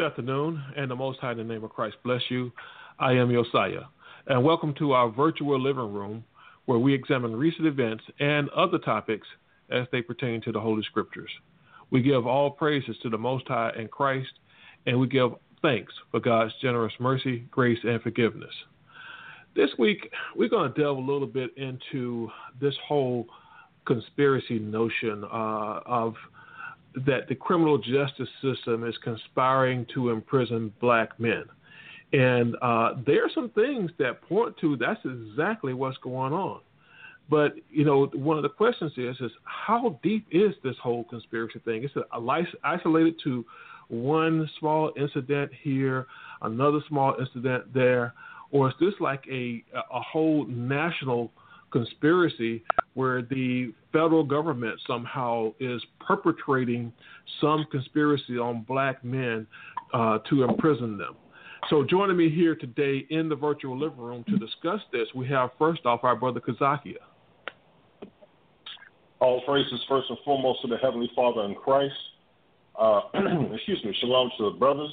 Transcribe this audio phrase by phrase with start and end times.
[0.00, 2.50] Good afternoon, and the Most High in the name of Christ bless you.
[2.98, 3.82] I am Josiah,
[4.28, 6.24] and welcome to our virtual living room
[6.64, 9.28] where we examine recent events and other topics
[9.70, 11.28] as they pertain to the Holy Scriptures.
[11.90, 14.30] We give all praises to the Most High in Christ,
[14.86, 18.54] and we give thanks for God's generous mercy, grace, and forgiveness.
[19.54, 23.26] This week, we're going to delve a little bit into this whole
[23.84, 26.14] conspiracy notion uh, of
[26.94, 31.44] that the criminal justice system is conspiring to imprison black men.
[32.12, 36.60] And uh, there are some things that point to that's exactly what's going on.
[37.28, 41.60] But you know, one of the questions is is how deep is this whole conspiracy
[41.64, 41.84] thing?
[41.84, 42.04] Is it
[42.64, 43.44] isolated to
[43.86, 46.06] one small incident here,
[46.42, 48.14] another small incident there,
[48.50, 51.30] or is this like a a whole national
[51.70, 56.92] conspiracy where the federal government somehow is perpetrating
[57.40, 59.46] some conspiracy on black men
[59.94, 61.14] uh, to imprison them.
[61.68, 65.50] So, joining me here today in the virtual living room to discuss this, we have
[65.58, 66.94] first off our brother Kazakia.
[69.20, 71.94] All praises first and foremost to the Heavenly Father in Christ.
[72.78, 73.02] Uh,
[73.54, 73.94] excuse me.
[74.00, 74.92] Shalom to the brothers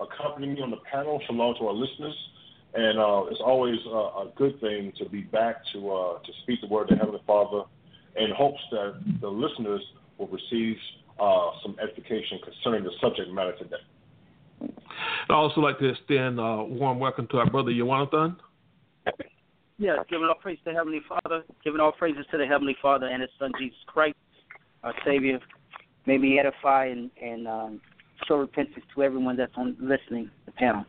[0.00, 1.20] accompanying me on the panel.
[1.26, 2.14] Shalom to our listeners.
[2.74, 6.60] And uh, it's always uh, a good thing to be back to uh, to speak
[6.62, 7.64] the word of the Heavenly Father
[8.16, 9.82] in hopes that the listeners
[10.18, 10.76] will receive
[11.20, 13.76] uh, some edification concerning the subject matter today.
[15.28, 18.36] I'd also like to extend a warm welcome to our brother Yawanathan.
[19.78, 23.06] Yeah, giving all praise to the Heavenly Father, giving all praises to the Heavenly Father
[23.06, 24.16] and His Son Jesus Christ,
[24.84, 25.40] our Savior.
[26.06, 27.80] May we edify and, and um,
[28.26, 30.84] show repentance to everyone that's on listening the panel.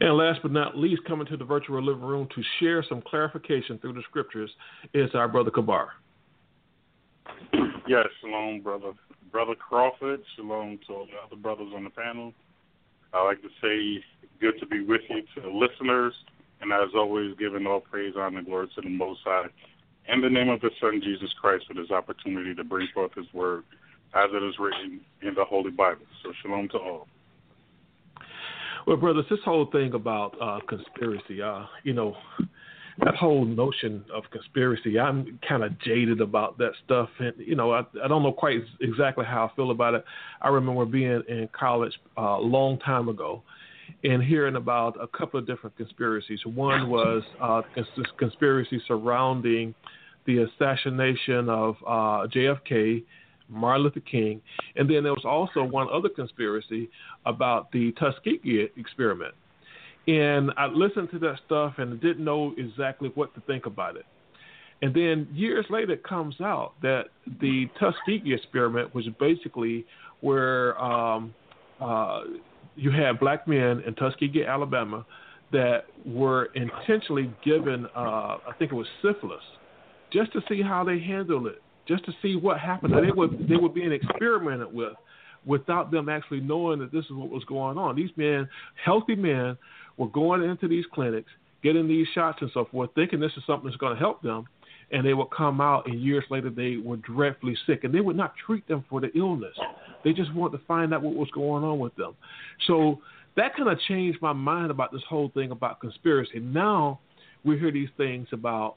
[0.00, 3.78] And last but not least, coming to the virtual living room to share some clarification
[3.78, 4.50] through the scriptures
[4.94, 5.90] is our brother Kabar.
[7.86, 8.92] Yes, shalom, brother.
[9.32, 12.32] Brother Crawford, shalom to all the other brothers on the panel.
[13.12, 14.04] I like to say
[14.40, 16.14] good to be with you to the listeners,
[16.60, 19.46] and as always, giving all praise, honor, and glory to the Most High.
[20.08, 23.26] In the name of His Son, Jesus Christ, for this opportunity to bring forth His
[23.32, 23.64] word
[24.14, 26.06] as it is written in the Holy Bible.
[26.22, 27.08] So, shalom to all.
[28.86, 32.16] Well, brothers, this whole thing about uh, conspiracy, uh, you know,
[33.04, 37.72] that whole notion of conspiracy, I'm kind of jaded about that stuff, and you know,
[37.72, 40.04] I, I don't know quite exactly how I feel about it.
[40.42, 43.42] I remember being in college uh, a long time ago,
[44.04, 46.40] and hearing about a couple of different conspiracies.
[46.44, 47.86] One was uh, this
[48.18, 49.74] conspiracy surrounding
[50.26, 53.02] the assassination of uh, JFK
[53.50, 54.40] Martin Luther King.
[54.76, 56.88] And then there was also one other conspiracy
[57.26, 59.34] about the Tuskegee experiment.
[60.06, 64.06] And I listened to that stuff and didn't know exactly what to think about it.
[64.82, 67.06] And then years later, it comes out that
[67.40, 69.84] the Tuskegee experiment was basically
[70.20, 71.34] where um,
[71.80, 72.22] uh,
[72.76, 75.04] you had black men in Tuskegee, Alabama,
[75.52, 79.42] that were intentionally given, uh, I think it was syphilis,
[80.12, 81.60] just to see how they handle it
[81.90, 82.94] just to see what happened.
[82.94, 84.94] They were they were being experimented with
[85.44, 87.96] without them actually knowing that this is what was going on.
[87.96, 88.48] These men,
[88.82, 89.56] healthy men,
[89.96, 91.30] were going into these clinics,
[91.62, 94.44] getting these shots and so forth, thinking this is something that's going to help them,
[94.92, 98.16] and they would come out and years later they were dreadfully sick, and they would
[98.16, 99.56] not treat them for the illness.
[100.04, 102.14] They just wanted to find out what was going on with them.
[102.66, 103.00] So
[103.36, 106.38] that kind of changed my mind about this whole thing about conspiracy.
[106.38, 107.00] Now
[107.44, 108.76] we hear these things about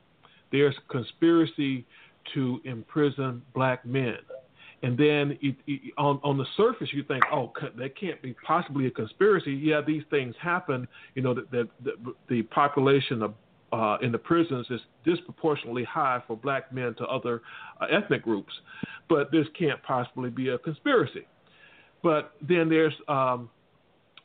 [0.51, 1.85] there's conspiracy
[2.33, 4.17] to imprison black men.
[4.81, 8.87] And then it, it, on on the surface, you think, oh, that can't be possibly
[8.87, 9.53] a conspiracy.
[9.53, 10.87] Yeah, these things happen.
[11.15, 13.33] You know that the, the, the population of
[13.71, 17.41] uh, in the prisons is disproportionately high for black men to other
[17.81, 18.53] uh, ethnic groups,
[19.09, 21.25] but this can't possibly be a conspiracy.
[22.03, 23.49] But then there's um,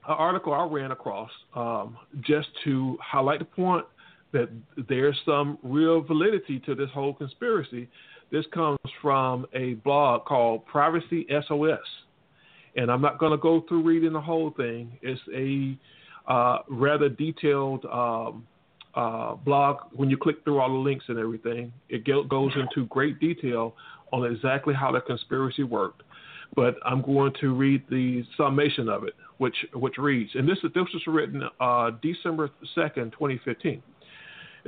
[0.06, 3.86] an article I ran across um, just to highlight the point
[4.32, 4.48] that
[4.88, 7.88] there's some real validity to this whole conspiracy.
[8.30, 11.78] This comes from a blog called Privacy SOS.
[12.76, 14.92] And I'm not going to go through reading the whole thing.
[15.02, 15.76] It's a
[16.30, 18.46] uh, rather detailed um,
[18.94, 19.78] uh, blog.
[19.92, 23.74] When you click through all the links and everything, it goes into great detail
[24.12, 26.02] on exactly how the conspiracy worked.
[26.54, 29.14] But I'm going to read the summation of it.
[29.38, 33.82] which which reads, and this is this was written uh, December second, twenty fifteen.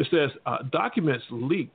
[0.01, 1.75] It says uh, documents leaked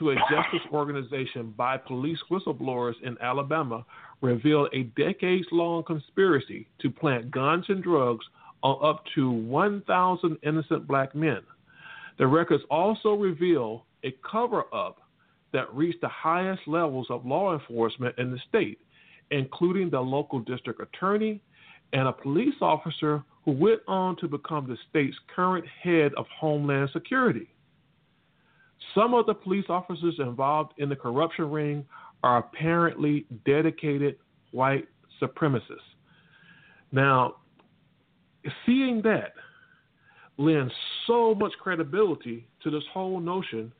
[0.00, 3.86] to a justice organization by police whistleblowers in Alabama
[4.20, 8.26] reveal a decades long conspiracy to plant guns and drugs
[8.64, 11.42] on up to 1,000 innocent black men.
[12.18, 15.02] The records also reveal a cover up
[15.52, 18.80] that reached the highest levels of law enforcement in the state,
[19.30, 21.40] including the local district attorney
[21.92, 26.90] and a police officer who went on to become the state's current head of Homeland
[26.92, 27.48] Security.
[28.94, 31.84] Some of the police officers involved in the corruption ring
[32.22, 34.16] are apparently dedicated
[34.52, 34.88] white
[35.20, 35.78] supremacists.
[36.92, 37.36] Now,
[38.64, 39.32] seeing that
[40.36, 40.72] lends
[41.06, 43.72] so much credibility to this whole notion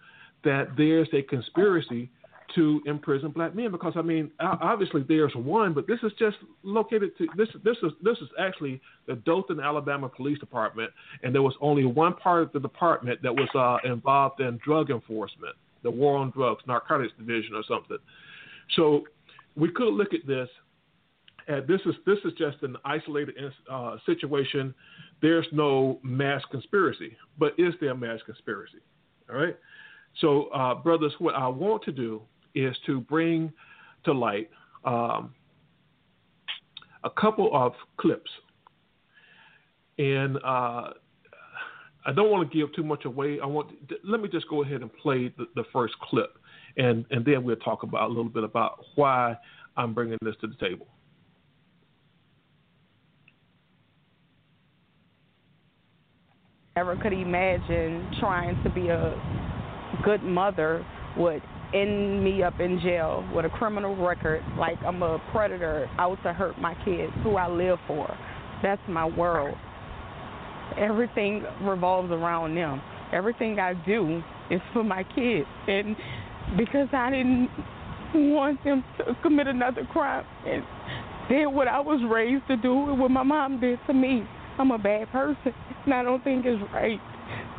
[0.44, 2.10] that there's a conspiracy
[2.54, 7.16] to imprison black men because I mean obviously there's one, but this is just located
[7.18, 10.90] to this this is this is actually the Dothan, Alabama Police Department,
[11.22, 14.90] and there was only one part of the department that was uh, involved in drug
[14.90, 17.98] enforcement, the War on Drugs, Narcotics Division, or something.
[18.76, 19.04] So
[19.56, 20.48] we could look at this.
[21.46, 23.34] And this is this is just an isolated
[23.70, 24.74] uh, situation.
[25.20, 28.78] There's no mass conspiracy, but is there a mass conspiracy?
[29.28, 29.56] All right.
[30.20, 32.22] So, uh, brothers, what I want to do
[32.54, 33.52] is to bring
[34.04, 34.50] to light
[34.84, 35.34] um,
[37.04, 38.30] a couple of clips.
[39.98, 40.90] And uh,
[42.06, 43.38] I don't want to give too much away.
[43.40, 43.70] I want
[44.04, 46.36] let me just go ahead and play the, the first clip,
[46.76, 49.36] and and then we'll talk about a little bit about why
[49.76, 50.86] I'm bringing this to the table.
[56.76, 59.14] Never could imagine trying to be a
[60.04, 60.84] good mother
[61.16, 61.40] would
[61.74, 66.32] end me up in jail with a criminal record, like I'm a predator out to
[66.32, 68.16] hurt my kids, who I live for.
[68.62, 69.56] That's my world.
[70.78, 72.80] Everything revolves around them.
[73.12, 75.46] Everything I do is for my kids.
[75.68, 75.96] And
[76.56, 77.50] because I didn't
[78.14, 80.62] want them to commit another crime and
[81.28, 84.26] did what I was raised to do and what my mom did to me,
[84.58, 85.52] I'm a bad person.
[85.84, 87.00] And I don't think it's right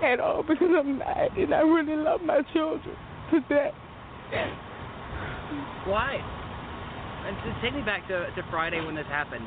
[0.04, 1.38] at all because I'm not.
[1.38, 2.96] And I really love my children
[3.32, 3.74] to death.
[5.86, 6.18] Why?
[7.26, 9.46] And just take me back to, to Friday when this happened.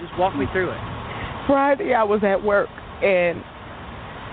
[0.00, 0.80] Just walk me through it.
[1.46, 2.68] Friday, I was at work
[3.02, 3.42] and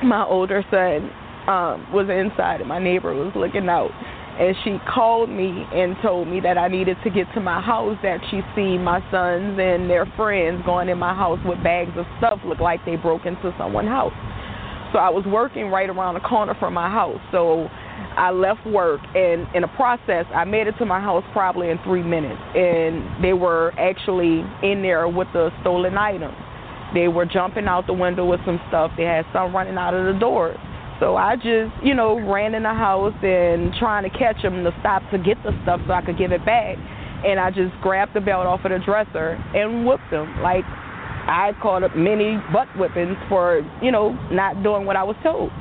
[0.04, 1.12] my older son
[1.48, 3.92] um, was inside, and my neighbor was looking out.
[4.40, 7.98] And she called me and told me that I needed to get to my house.
[8.04, 12.06] That she seen my sons and their friends going in my house with bags of
[12.20, 14.14] stuff, looked like they broke into someone's house.
[14.94, 17.20] So I was working right around the corner from my house.
[17.32, 17.68] So
[18.18, 21.80] I left work, and in the process, I made it to my house probably in
[21.84, 22.42] three minutes.
[22.56, 26.36] And they were actually in there with the stolen items.
[26.94, 28.92] They were jumping out the window with some stuff.
[28.98, 30.56] They had some running out of the door.
[31.00, 34.76] So I just, you know, ran in the house and trying to catch them to
[34.80, 36.78] stop to get the stuff so I could give it back.
[37.24, 40.42] And I just grabbed the belt off of the dresser and whooped them.
[40.42, 45.18] Like I called up many butt whippings for, you know, not doing what I was
[45.22, 45.52] told.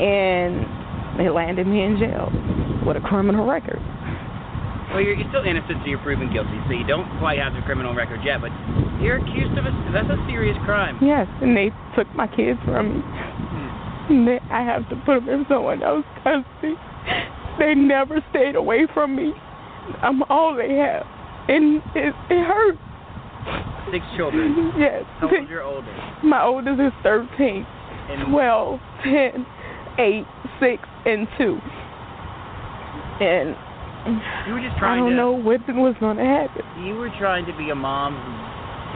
[0.00, 0.66] And
[1.18, 2.30] they landed me in jail
[2.86, 3.80] with a criminal record.
[4.92, 7.62] Well, you're, you're still innocent until you're proven guilty, so you don't quite have the
[7.64, 8.52] criminal record yet, but
[9.00, 10.98] you're accused of a that's a serious crime.
[11.00, 13.00] Yes, and they took my kids from me.
[13.00, 14.12] Hmm.
[14.12, 16.76] And they, I have to put them in someone else's custody.
[17.58, 19.32] They never stayed away from me.
[20.02, 21.06] I'm all they have,
[21.48, 22.78] and it, it hurts.
[23.90, 24.72] Six children.
[24.78, 25.04] Yes.
[25.20, 25.92] How old's your oldest?
[26.22, 27.66] My oldest is 13,
[28.10, 29.46] and 12, 10,
[29.98, 30.24] 8,
[30.60, 31.58] 6, and 2.
[33.20, 33.56] And
[34.46, 35.16] you were just I trying don't to.
[35.16, 36.62] know what was going to happen.
[36.84, 38.18] You were trying to be a mom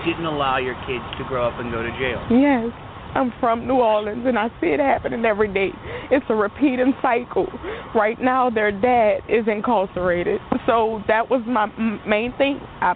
[0.02, 2.20] who didn't allow your kids to grow up and go to jail.
[2.30, 2.72] Yes.
[3.14, 5.70] I'm from New Orleans and I see it happening every day.
[6.10, 7.46] It's a repeating cycle.
[7.94, 10.40] Right now, their dad is incarcerated.
[10.66, 12.60] So that was my m- main thing.
[12.82, 12.94] I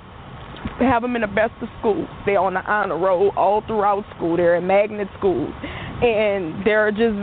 [0.80, 2.08] have them in the best of schools.
[2.26, 4.36] They're on the honor roll all throughout school.
[4.36, 5.54] They're in magnet schools.
[6.02, 7.16] And they're just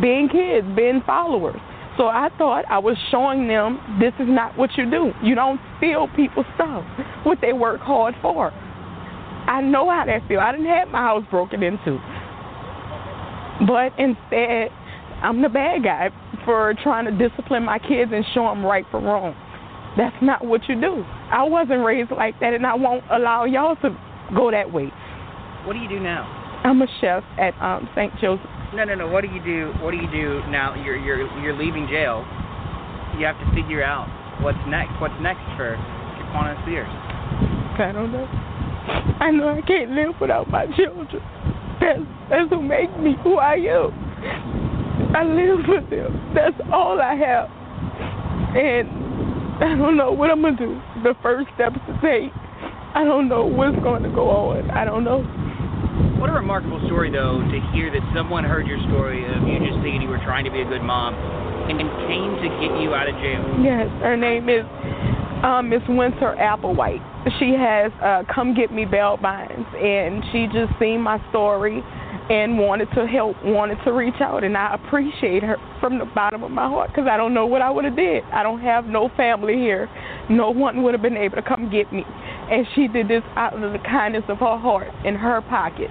[0.00, 1.60] being kids, being followers.
[1.96, 5.10] So I thought I was showing them this is not what you do.
[5.22, 6.84] You don't steal people's stuff,
[7.24, 8.52] what they work hard for.
[9.48, 10.42] I know how that feels.
[10.44, 11.98] I didn't have my house broken into.
[13.66, 14.70] But instead,
[15.22, 16.10] I'm the bad guy
[16.44, 19.34] for trying to discipline my kids and show them right from wrong.
[19.96, 21.02] That's not what you do.
[21.32, 23.98] I wasn't raised like that, and I won't allow y'all to
[24.36, 24.92] go that way.
[25.64, 26.22] What do you do now?
[26.62, 28.12] I'm a chef at um, St.
[28.20, 28.46] Joseph.
[28.74, 29.08] No, no, no.
[29.08, 29.72] What do you do?
[29.80, 30.74] What do you do now?
[30.74, 32.20] You're you're you're leaving jail.
[33.16, 34.06] You have to figure out
[34.42, 34.92] what's next.
[35.00, 35.72] What's next for
[36.20, 36.88] Shaquana Spears?
[37.80, 38.26] I don't know.
[39.20, 41.08] I know I can't live without my children.
[41.80, 43.88] That's that's who make me who I am.
[45.16, 46.32] I live for them.
[46.34, 47.48] That's all I have.
[48.54, 48.88] And
[49.64, 50.80] I don't know what I'm gonna do.
[51.02, 52.32] The first steps to take.
[52.94, 54.70] I don't know what's going to go on.
[54.70, 55.24] I don't know.
[56.18, 59.82] What a remarkable story, though, to hear that someone heard your story of you just
[59.82, 61.78] thinking you were trying to be a good mom and
[62.08, 63.42] came to get you out of jail.
[63.62, 64.64] Yes, her name is
[65.44, 67.02] um, Miss Winter Applewhite.
[67.38, 71.82] She has uh, come get me bail bonds, and she just seen my story
[72.30, 76.42] and wanted to help, wanted to reach out, and I appreciate her from the bottom
[76.42, 78.22] of my heart because I don't know what I would have did.
[78.32, 79.88] I don't have no family here.
[80.28, 82.04] No one would have been able to come get me,
[82.50, 85.90] and she did this out of the kindness of her heart in her pocket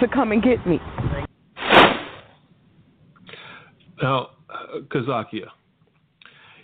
[0.00, 0.78] to come and get me.
[4.00, 5.46] Now, uh, Kazakia,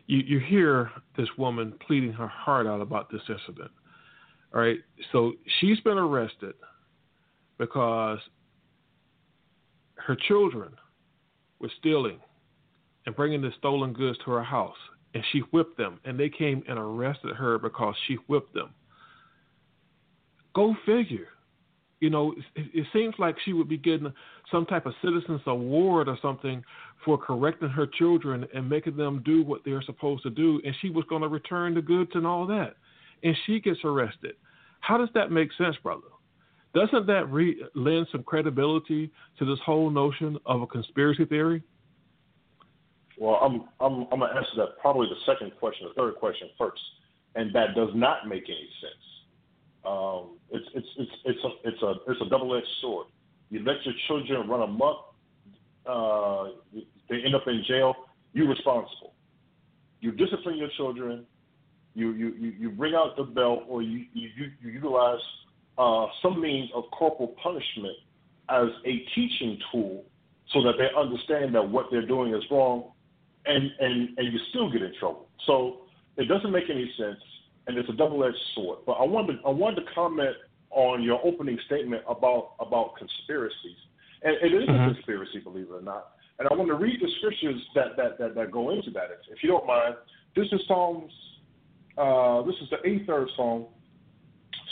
[0.07, 3.71] you, you hear this woman pleading her heart out about this incident.
[4.55, 4.79] All right,
[5.13, 6.55] so she's been arrested
[7.59, 8.19] because
[9.97, 10.71] her children
[11.61, 12.19] were stealing
[13.05, 14.77] and bringing the stolen goods to her house,
[15.15, 18.71] and she whipped them, and they came and arrested her because she whipped them.
[20.59, 21.29] Go figure.
[22.01, 24.13] You know, it, it seems like she would be getting
[24.51, 26.65] some type of citizens award or something
[27.05, 30.91] for correcting her children and making them do what they're supposed to do, and she
[30.91, 32.75] was going to return the goods and all that,
[33.23, 34.33] and she gets arrested.
[34.81, 36.09] How does that make sense, brother?
[36.75, 41.63] Doesn't that re- lend some credibility to this whole notion of a conspiracy theory?
[43.17, 46.83] Well, I'm I'm I'm gonna answer that probably the second question, the third question first,
[47.37, 49.18] and that does not make any sense.
[49.85, 53.07] Um, it's it's it's it's a it's a it's a double edged sword.
[53.51, 55.15] You let your children run amok,
[55.89, 56.49] uh,
[57.09, 57.95] they end up in jail.
[58.35, 59.15] You're responsible.
[60.01, 61.25] You discipline your children.
[61.95, 64.29] You you you, you bring out the belt, or you you,
[64.61, 65.21] you utilize
[65.79, 67.97] uh, some means of corporal punishment
[68.51, 70.05] as a teaching tool,
[70.53, 72.93] so that they understand that what they're doing is wrong,
[73.47, 75.29] and and and you still get in trouble.
[75.47, 75.79] So
[76.17, 77.19] it doesn't make any sense
[77.69, 78.79] and it's a double-edged sword.
[78.87, 80.35] But I wanted I wanted to comment
[80.71, 83.79] on your opening statement about about conspiracies,
[84.23, 84.91] and it is mm-hmm.
[84.91, 86.13] a conspiracy, believe it or not.
[86.39, 89.37] And I want to read the scriptures that that that, that go into that, if,
[89.37, 89.95] if you don't mind.
[90.35, 91.13] This is Psalms.
[91.97, 93.67] Uh, this is the eighth third Psalm,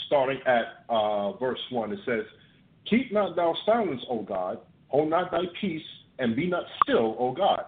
[0.06, 1.92] starting at uh, verse one.
[1.92, 2.24] It says,
[2.88, 5.82] "Keep not thou silence, O God; hold not thy peace,
[6.18, 7.62] and be not still, O God.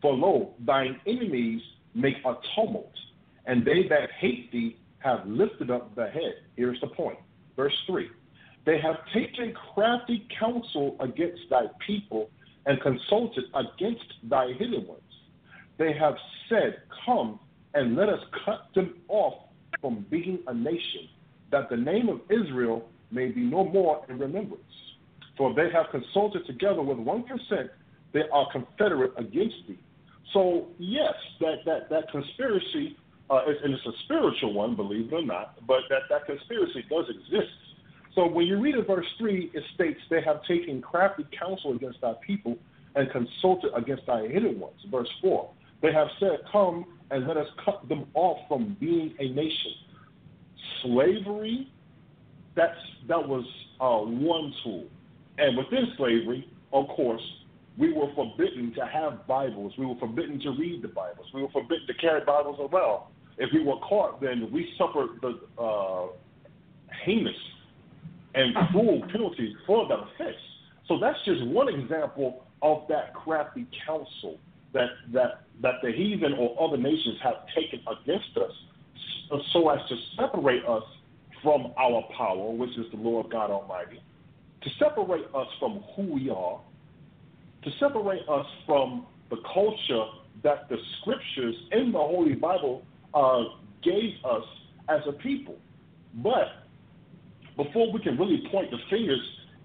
[0.00, 1.60] For lo, thine enemies
[1.94, 2.92] make a tumult."
[3.50, 6.34] And they that hate thee have lifted up the head.
[6.56, 7.18] Here's the point.
[7.56, 8.08] Verse 3
[8.64, 12.30] They have taken crafty counsel against thy people
[12.66, 15.02] and consulted against thy hidden ones.
[15.78, 16.14] They have
[16.48, 17.40] said, Come
[17.74, 19.34] and let us cut them off
[19.80, 21.08] from being a nation,
[21.50, 24.62] that the name of Israel may be no more in remembrance.
[25.36, 27.70] For they have consulted together with one consent,
[28.12, 29.78] they are confederate against thee.
[30.32, 32.96] So yes, that, that, that conspiracy
[33.30, 37.04] uh, and it's a spiritual one, believe it or not, but that, that conspiracy does
[37.08, 37.52] exist.
[38.14, 42.00] So when you read in verse 3, it states, They have taken crafty counsel against
[42.00, 42.58] thy people
[42.96, 44.80] and consulted against thy hidden ones.
[44.90, 45.48] Verse 4,
[45.80, 49.72] They have said, Come and let us cut them off from being a nation.
[50.82, 51.70] Slavery,
[52.56, 53.44] that's, that was
[53.80, 54.86] uh, one tool.
[55.38, 57.22] And within slavery, of course,
[57.78, 59.72] we were forbidden to have Bibles.
[59.78, 61.28] We were forbidden to read the Bibles.
[61.32, 63.04] We were forbidden to carry Bibles around
[63.40, 66.08] if we were caught, then we suffered the uh,
[67.04, 67.34] heinous
[68.34, 70.36] and cruel penalties for that offense.
[70.86, 74.38] So that's just one example of that crafty counsel
[74.74, 78.52] that that that the heathen or other nations have taken against us,
[79.52, 80.84] so as to separate us
[81.42, 84.02] from our power, which is the Lord God Almighty,
[84.62, 86.60] to separate us from who we are,
[87.64, 90.04] to separate us from the culture
[90.42, 92.82] that the scriptures in the Holy Bible
[93.14, 93.44] uh,
[93.82, 94.44] gave us
[94.88, 95.56] as a people.
[96.14, 96.48] But
[97.56, 99.20] before we can really point the fingers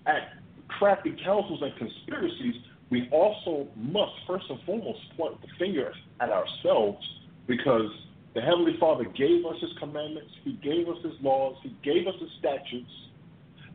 [0.06, 0.34] at
[0.68, 2.56] crafty councils and conspiracies,
[2.90, 7.04] we also must first and foremost point the finger at ourselves
[7.48, 7.90] because
[8.34, 12.16] the Heavenly Father gave us His commandments, He gave us His laws, He gave us
[12.20, 12.92] His statutes,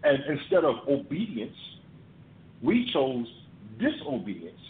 [0.05, 1.57] and instead of obedience,
[2.63, 3.27] we chose
[3.79, 4.61] disobedience.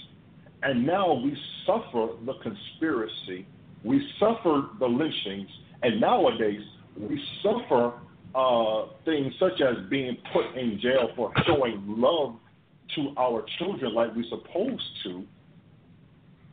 [0.63, 3.47] And now we suffer the conspiracy
[3.85, 5.49] we suffered the lynchings,
[5.83, 6.61] and nowadays
[6.99, 7.95] we suffer
[8.35, 12.37] uh, things such as being put in jail for showing love
[12.95, 15.25] to our children like we're supposed to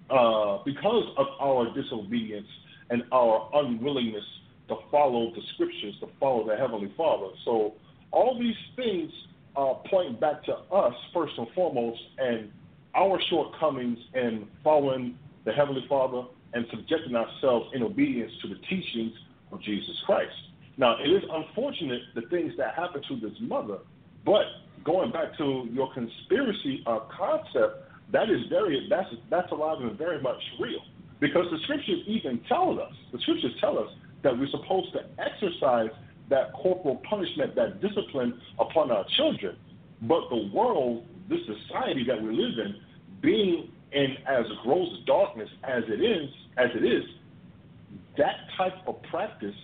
[0.10, 2.48] uh, because of our disobedience
[2.89, 4.24] and our unwillingness
[4.69, 7.27] to follow the scriptures, to follow the Heavenly Father.
[7.43, 7.74] So
[8.12, 9.12] All these things
[9.55, 12.51] uh, point back to us first and foremost, and
[12.96, 16.24] our shortcomings in following the Heavenly Father
[16.54, 19.13] and subjecting ourselves in obedience to the teachings
[19.51, 20.34] of Jesus Christ.
[20.77, 23.80] Now, it is unfortunate the things that happened to this mother,
[24.25, 24.44] but
[24.84, 30.22] going back to your conspiracy uh, concept, that is very that's that's alive and very
[30.22, 30.80] much real
[31.20, 33.89] because the scriptures even tell us the scriptures tell us
[34.24, 35.89] that we're supposed to exercise
[36.30, 39.56] that corporal punishment, that discipline upon our children.
[40.01, 42.75] But the world, this society that we live in,
[43.22, 47.03] being in as gross darkness as it is, as it is,
[48.17, 49.56] that type of practice,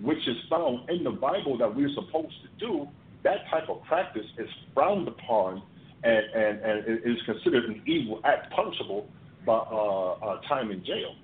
[0.00, 2.86] which is found in the Bible that we're supposed to do,
[3.22, 5.62] that type of practice is frowned upon
[6.04, 9.08] and, and, and is considered an evil act punishable
[9.46, 11.14] by uh, uh, time in jail.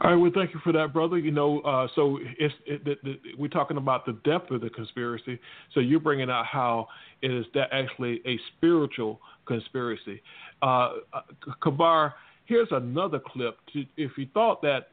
[0.00, 0.16] All right.
[0.16, 1.18] Well, thank you for that, brother.
[1.18, 4.70] You know, uh, so it's it, it, it, we're talking about the depth of the
[4.70, 5.38] conspiracy.
[5.72, 6.88] So you're bringing out how
[7.22, 10.22] it is that actually a spiritual conspiracy.
[10.62, 11.20] Uh, uh
[11.62, 12.14] Kabar,
[12.46, 13.58] here's another clip.
[13.72, 14.88] To, if you thought that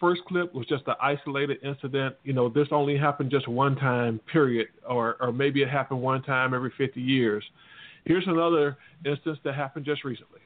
[0.00, 4.20] first clip was just an isolated incident, you know, this only happened just one time,
[4.32, 7.44] period, or or maybe it happened one time every 50 years.
[8.04, 10.40] Here's another instance that happened just recently.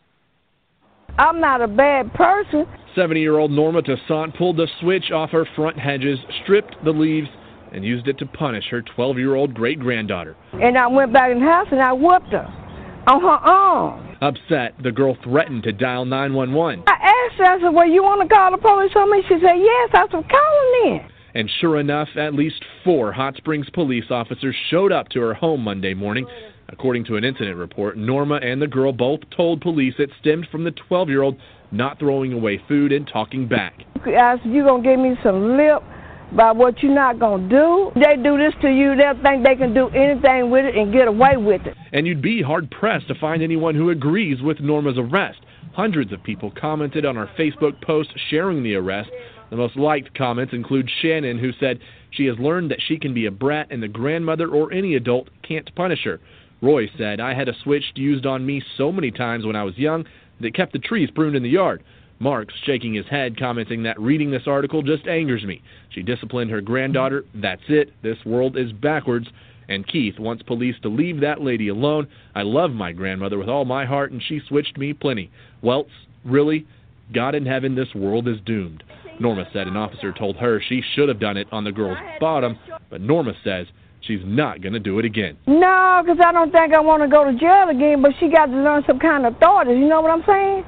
[1.18, 2.66] I'm not a bad person.
[2.94, 7.28] 70 year old Norma Toussaint pulled the switch off her front hedges, stripped the leaves,
[7.72, 10.36] and used it to punish her 12 year old great granddaughter.
[10.54, 12.69] And I went back in the house and I whooped her
[13.06, 14.16] on her own.
[14.20, 16.84] Upset, the girl threatened to dial 911.
[16.86, 19.22] I asked her, I said, Well, you want to call the police on me?
[19.28, 19.90] She said, Yes.
[19.94, 21.00] I said, Call them in.
[21.32, 25.62] And sure enough, at least four Hot Springs police officers showed up to her home
[25.62, 26.26] Monday morning
[26.72, 30.64] According to an incident report, Norma and the girl both told police it stemmed from
[30.64, 31.36] the 12 year old
[31.72, 33.74] not throwing away food and talking back.
[34.06, 35.82] I said, You gonna give me some lip
[36.32, 37.92] about what you're not gonna do?
[37.94, 41.08] They do this to you, they'll think they can do anything with it and get
[41.08, 41.76] away with it.
[41.92, 45.38] And you'd be hard pressed to find anyone who agrees with Norma's arrest.
[45.72, 49.10] Hundreds of people commented on our Facebook post sharing the arrest.
[49.50, 53.26] The most liked comments include Shannon, who said she has learned that she can be
[53.26, 56.20] a brat and the grandmother or any adult can't punish her.
[56.62, 59.78] Roy said, I had a switch used on me so many times when I was
[59.78, 60.04] young
[60.38, 61.82] that it kept the trees pruned in the yard.
[62.20, 65.62] Marks shaking his head, commenting that reading this article just angers me.
[65.88, 67.24] She disciplined her granddaughter.
[67.34, 67.92] That's it.
[68.02, 69.26] This world is backwards.
[69.70, 72.08] And Keith wants police to leave that lady alone.
[72.34, 75.30] I love my grandmother with all my heart, and she switched me plenty.
[75.62, 75.90] Welts,
[76.24, 76.66] really?
[77.14, 78.82] God in heaven, this world is doomed.
[79.18, 82.58] Norma said an officer told her she should have done it on the girl's bottom,
[82.90, 83.66] but Norma says
[84.00, 85.38] she's not going to do it again.
[85.46, 88.46] No, because I don't think I want to go to jail again, but she got
[88.46, 89.72] to learn some kind of authority.
[89.72, 90.64] You know what I'm saying?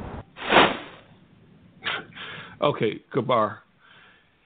[2.62, 3.60] Okay, Kabar.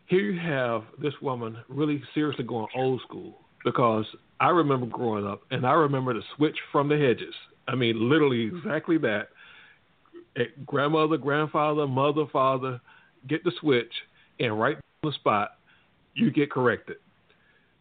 [0.06, 4.04] Here you have this woman really seriously going old school because
[4.38, 7.34] I remember growing up and I remember the switch from the hedges.
[7.66, 9.28] I mean, literally exactly that.
[10.36, 12.80] Eh, grandmother, grandfather, mother, father
[13.28, 13.92] get the switch,
[14.40, 15.52] and right on the spot,
[16.14, 16.96] you get corrected.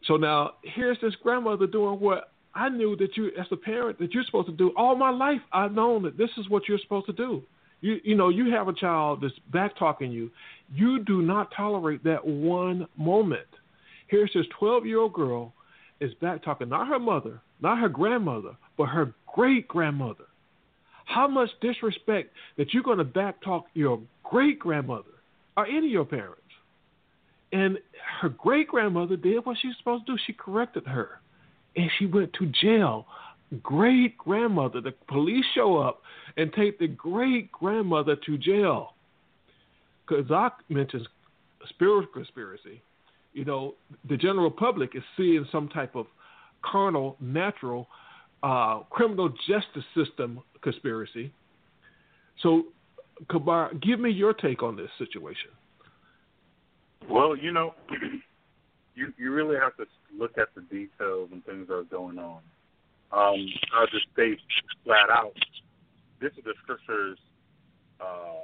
[0.05, 4.13] So now here's this grandmother doing what I knew that you, as a parent, that
[4.13, 4.71] you're supposed to do.
[4.77, 7.43] All my life, I've known that this is what you're supposed to do.
[7.85, 10.31] You, you know, you have a child that's back talking you.
[10.73, 13.45] You do not tolerate that one moment.
[14.07, 15.53] Here's this 12 year old girl
[15.99, 20.23] is back talking, not her mother, not her grandmother, but her great grandmother.
[21.05, 25.13] How much disrespect that you're going to back talk your great grandmother
[25.55, 26.41] or any of your parents?
[27.51, 27.77] And
[28.19, 30.19] her great grandmother did what she was supposed to do.
[30.25, 31.19] She corrected her,
[31.75, 33.05] and she went to jail.
[33.61, 34.81] Great grandmother.
[34.81, 36.01] The police show up
[36.37, 38.93] and take the great grandmother to jail.
[40.09, 41.07] Kazak mentions
[41.63, 42.81] a spiritual conspiracy.
[43.33, 43.75] You know,
[44.07, 46.07] the general public is seeing some type of
[46.63, 47.87] carnal, natural,
[48.43, 51.31] uh, criminal justice system conspiracy.
[52.41, 52.63] So,
[53.29, 55.49] Kabar, give me your take on this situation.
[57.09, 57.73] Well, you know,
[58.95, 59.85] you you really have to
[60.17, 62.39] look at the details and things that are going on.
[63.15, 64.39] Um, I'll just state
[64.83, 65.31] flat out,
[66.19, 67.17] this is the scripture's
[68.01, 68.43] uh,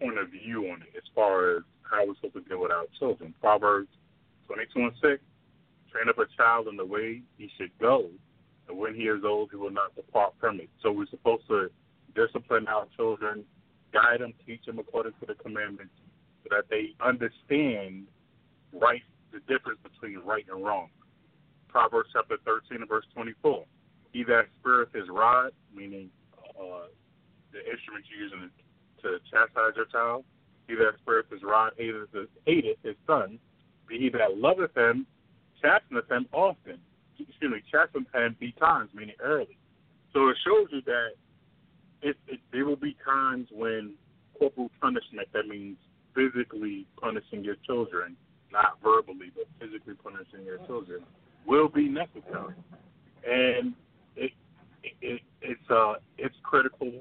[0.00, 2.86] point of view on it as far as how we're supposed to deal with our
[2.98, 3.34] children.
[3.38, 3.90] Proverbs
[4.46, 5.22] 22 and 6,
[5.92, 8.08] train up a child in the way he should go,
[8.68, 10.70] and when he is old, he will not depart from it.
[10.82, 11.68] So we're supposed to
[12.14, 13.44] discipline our children,
[13.92, 15.92] guide them, teach them according to the commandments,
[16.42, 18.06] so that they understand
[18.72, 19.02] right
[19.32, 20.88] the difference between right and wrong.
[21.68, 23.64] Proverbs chapter 13 and verse 24.
[24.12, 26.10] He that spureth his rod, meaning
[26.58, 26.86] uh,
[27.52, 28.50] the instrument you're using
[29.02, 30.24] to chastise your child,
[30.68, 33.38] he that spureth his rod hateth his, hateth his son.
[33.86, 35.06] But he that loveth him
[35.60, 36.78] chasten him often.
[37.18, 39.56] Excuse me, chasten them betimes, meaning early.
[40.12, 41.10] So it shows you that
[42.02, 43.94] it, it, there will be times when
[44.38, 45.76] corporal punishment, that means
[46.14, 48.16] physically punishing your children,
[48.52, 51.02] not verbally, but physically punishing your children,
[51.46, 52.54] will be necessary.
[53.26, 53.74] And
[54.82, 56.92] it, it, it's uh it's critical.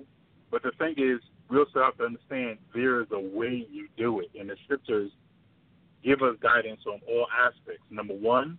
[0.50, 4.20] But the thing is, we also have to understand there is a way you do
[4.20, 5.12] it, and the scriptures
[6.04, 7.84] give us guidance on all aspects.
[7.90, 8.58] Number one,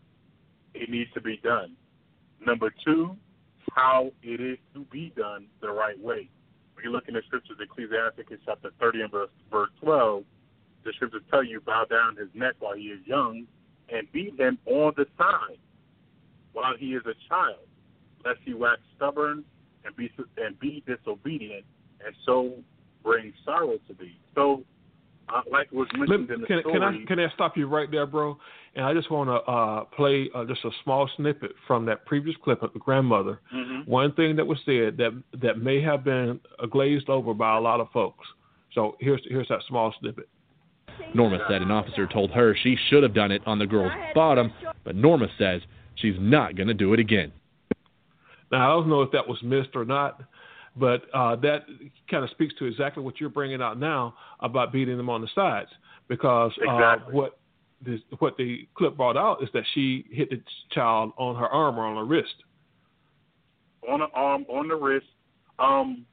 [0.75, 1.77] it needs to be done.
[2.45, 3.17] Number two,
[3.73, 6.29] how it is to be done the right way.
[6.75, 10.25] When you look in the scriptures, Ecclesiasticus chapter 30 and verse, verse 12,
[10.85, 13.47] the scriptures tell you, bow down his neck while he is young
[13.89, 15.59] and beat him on the side
[16.53, 17.67] while he is a child,
[18.25, 19.45] lest he wax stubborn
[19.85, 21.65] and be and be disobedient,
[22.05, 22.53] and so
[23.03, 24.17] bring sorrow to thee.
[24.35, 24.63] So,
[25.29, 27.67] uh, like was mentioned Let- in the can, story, can I can I stop you
[27.67, 28.39] right there, bro?
[28.75, 32.37] And I just want to uh, play uh, just a small snippet from that previous
[32.43, 33.41] clip of the grandmother.
[33.55, 33.87] Mhm.
[33.87, 37.81] One thing that was said that that may have been glazed over by a lot
[37.81, 38.27] of folks.
[38.73, 40.29] So here's here's that small snippet.
[41.15, 44.53] Norma said an officer told her she should have done it on the girl's bottom,
[44.85, 45.63] but Norma says
[45.97, 47.33] she's not going to do it again.
[48.53, 50.23] Now I don't know if that was missed or not,
[50.77, 51.65] but uh, that
[52.11, 55.29] kind of speaks to exactly what you're bringing out now about beating them on the
[55.35, 55.71] sides,
[56.09, 57.15] because uh, Exactly.
[57.15, 57.39] what
[57.85, 61.79] the, what the clip brought out is that she hit the child on her arm
[61.79, 62.35] or on her wrist.
[63.89, 65.07] on the arm, on the wrist.
[65.59, 66.07] Um,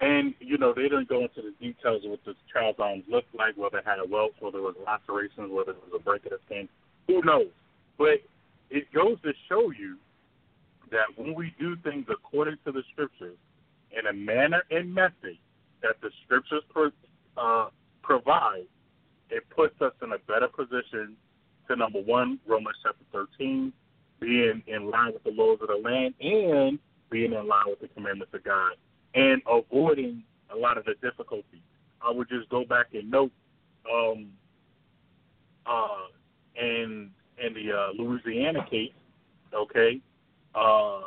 [0.00, 3.34] and you know they didn't go into the details of what the child's arms looked
[3.34, 6.30] like, whether it had welts, whether it was lacerations, whether it was a break of
[6.30, 6.68] the skin.
[7.06, 7.48] Who knows?
[7.98, 8.22] But
[8.70, 9.98] it goes to show you
[10.90, 13.36] that when we do things according to the scriptures
[13.98, 15.38] in a manner and method
[15.82, 16.90] that the scriptures pro-
[17.36, 17.68] uh,
[18.02, 18.66] provide,
[19.30, 21.16] it puts us in a better position
[21.68, 23.72] to number one, Romans chapter 13,
[24.20, 26.78] being in line with the laws of the land and
[27.10, 28.72] being in line with the commandments of God
[29.14, 30.22] and avoiding
[30.52, 31.60] a lot of the difficulties.
[32.02, 33.32] I would just go back and note
[33.92, 34.28] um,
[35.66, 36.06] uh,
[36.56, 38.92] in in the uh, Louisiana case,
[39.54, 40.00] okay,
[40.54, 41.00] uh,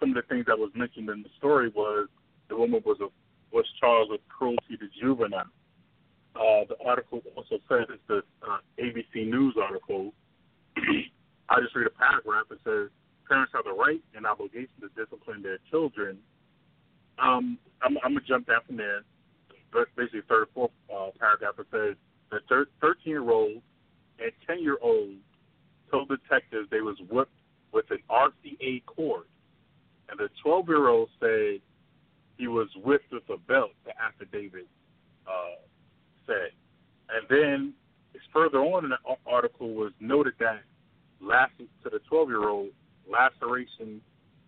[0.00, 2.08] some of the things that was mentioned in the story was
[2.48, 3.08] the woman was a,
[3.54, 5.44] was charged with cruelty to juvenile.
[6.34, 10.12] Uh, the article also says it's the uh, ABC News article.
[11.48, 12.44] I just read a paragraph.
[12.50, 12.90] It says
[13.26, 16.18] parents have the right and obligation to discipline their children.
[17.18, 19.02] Um, I'm, I'm gonna jump down from there.
[19.96, 21.96] Basically, third or fourth uh, paragraph it says
[22.30, 23.60] the 13 year old
[24.18, 25.16] and 10 year old
[25.90, 27.35] told detectives they was whipped
[27.76, 29.26] with an RCA cord,
[30.08, 31.60] and the 12 year old said
[32.38, 33.72] he was whipped with a belt.
[33.84, 34.66] The affidavit
[35.26, 35.60] uh,
[36.26, 36.52] said,
[37.10, 37.74] and then
[38.14, 40.62] it's further on in the article was noted that
[41.20, 42.70] last to the 12 year old
[43.06, 44.00] laceration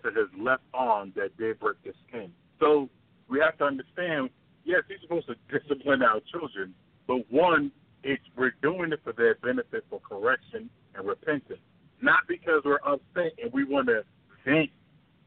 [0.02, 2.32] to his left arm that did break his skin.
[2.58, 2.88] So
[3.28, 4.30] we have to understand,
[4.64, 6.74] yes, he's supposed to discipline our children,
[7.06, 11.60] but one, it's we're doing it for their benefit for correction and repentance,
[12.00, 14.02] not because we're upset and we want to
[14.44, 14.70] vent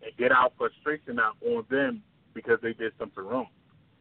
[0.03, 2.01] and get our frustration out on them
[2.33, 3.47] because they did something wrong.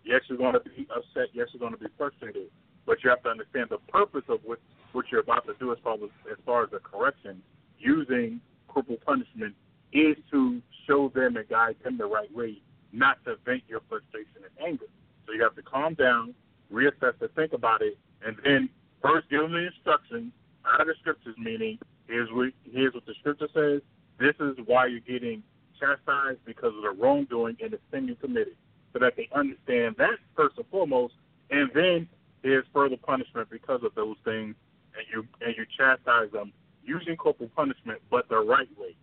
[0.04, 1.28] Yes, you're going to be upset.
[1.32, 2.46] Yes, you're going to be frustrated,
[2.86, 4.58] but you have to understand the purpose of what
[4.92, 7.42] what you're about to do as far as as far as the correction
[7.78, 9.54] using corporal punishment
[9.92, 12.60] is to show them and guide them the right way,
[12.92, 14.86] not to vent your frustration and anger.
[15.26, 16.34] So you have to calm down,
[16.72, 18.68] reassess and think about it, and then
[19.02, 20.32] first give them the instructions
[20.66, 21.78] out of the scriptures, meaning
[22.10, 23.82] here's what here's what the scripture says.
[24.18, 25.42] This is why you're getting
[25.78, 28.56] chastised because of the wrongdoing and the sin you committed,
[28.92, 31.14] so that they understand that first and foremost,
[31.50, 32.08] and then
[32.42, 34.54] there's further punishment because of those things,
[34.96, 36.52] and you and you chastise them
[36.84, 38.94] using corporal punishment, but the right way.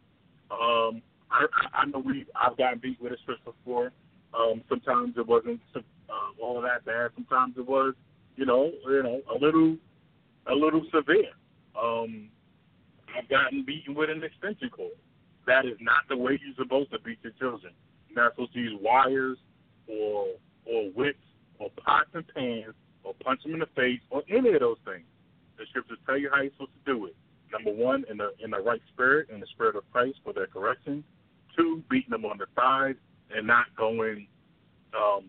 [0.52, 3.92] Um, I, I know we I've gotten beat with a switch before.
[4.34, 5.82] Um, sometimes it wasn't uh,
[6.42, 7.12] all that bad.
[7.16, 7.94] Sometimes it was,
[8.36, 9.78] you know, you know, a little,
[10.48, 11.32] a little severe.
[11.82, 12.30] Um,
[13.18, 14.92] I've gotten beaten with an extension cord.
[15.48, 17.74] That is not the way you're supposed to beat your children.
[18.10, 19.38] You're not supposed to use wires
[19.88, 20.28] or
[20.66, 21.24] or whips
[21.60, 25.06] or pots and pans or punch them in the face or any of those things.
[25.58, 27.16] The scriptures tell you how you're supposed to do it.
[27.52, 30.48] Number one, in the in the right spirit, in the spirit of Christ for their
[30.48, 31.04] correction.
[31.56, 32.96] Two, beating them on the thighs
[33.36, 34.28] and not going
[34.94, 35.26] um,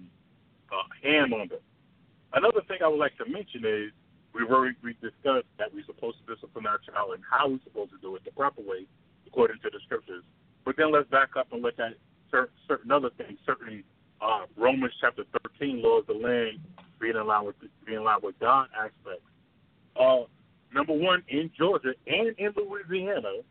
[0.70, 1.61] uh, ham on them.
[2.35, 3.92] Another thing I would like to mention is
[4.38, 7.90] we've already we discussed that we're supposed to discipline our child and how we're supposed
[7.90, 8.87] to do it the proper way
[9.27, 10.22] according to the scriptures.
[10.64, 11.94] But then let's back up and look at
[12.31, 13.83] certain, other things, certain
[14.20, 15.24] uh, Romans chapter
[15.59, 16.61] 13, laws of the land,
[17.01, 19.27] being in line with being in line with God aspects.
[19.98, 20.24] Uh,
[20.72, 23.42] number one, in Georgia and in Louisiana,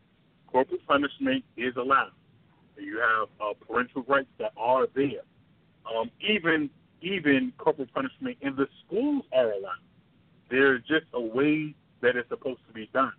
[0.46, 2.12] corporal punishment is allowed.
[2.76, 5.26] You have uh, parental rights that are there.
[5.84, 6.70] Um, even
[7.00, 9.82] even corporal punishment in the schools are allowed.
[10.50, 13.12] There's just a way that it's supposed to be done.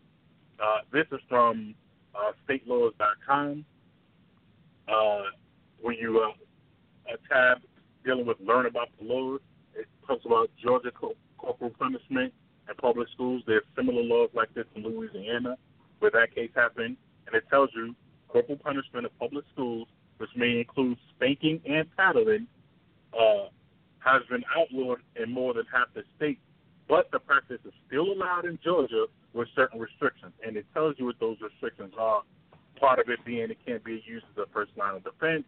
[0.60, 1.76] Uh, this is from
[2.16, 3.66] uh, statelaws.com.
[4.88, 5.22] Uh,
[5.82, 7.62] when you uh, a tab
[8.04, 9.40] dealing with learn about the laws,
[9.76, 10.92] it talks about Georgia
[11.38, 12.34] corporal punishment
[12.68, 13.44] in public schools.
[13.46, 15.58] There's similar laws like this in Louisiana
[16.00, 17.96] where that case happened, and it tells you
[18.28, 19.88] corporal punishment in public schools,
[20.18, 22.48] which may include spanking and paddling,
[23.14, 23.48] uh,
[24.00, 26.40] has been outlawed in more than half the state.
[26.90, 31.06] But the practice is still allowed in Georgia with certain restrictions, and it tells you
[31.06, 32.24] what those restrictions are.
[32.80, 35.44] Part of it being it can't be used as a first line of defense,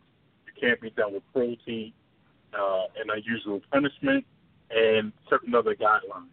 [0.45, 1.95] it can't be done with cruelty
[2.53, 4.23] uh, and unusual punishment,
[4.69, 6.29] and certain other guidelines.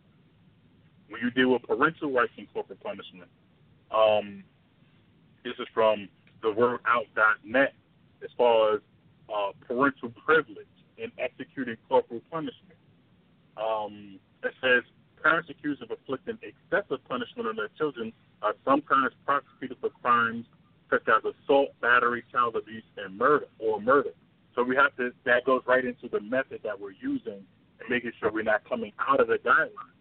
[1.09, 3.31] When you deal with parental rights and corporal punishment,
[3.91, 4.45] um,
[5.43, 6.09] this is from
[6.43, 7.73] the word out.net
[8.23, 8.81] as far as
[9.35, 10.67] uh, parental privilege
[10.99, 12.77] in executing corporal punishment.
[13.57, 14.83] Um, it says
[15.19, 20.47] parents accused of inflicting excessive punishment on their children are sometimes prosecuted for crimes
[20.91, 24.11] such as assault, battery, child abuse, and murder or murder.
[24.55, 27.45] So we have to that goes right into the method that we're using
[27.81, 29.95] and making sure we're not coming out of the guidelines.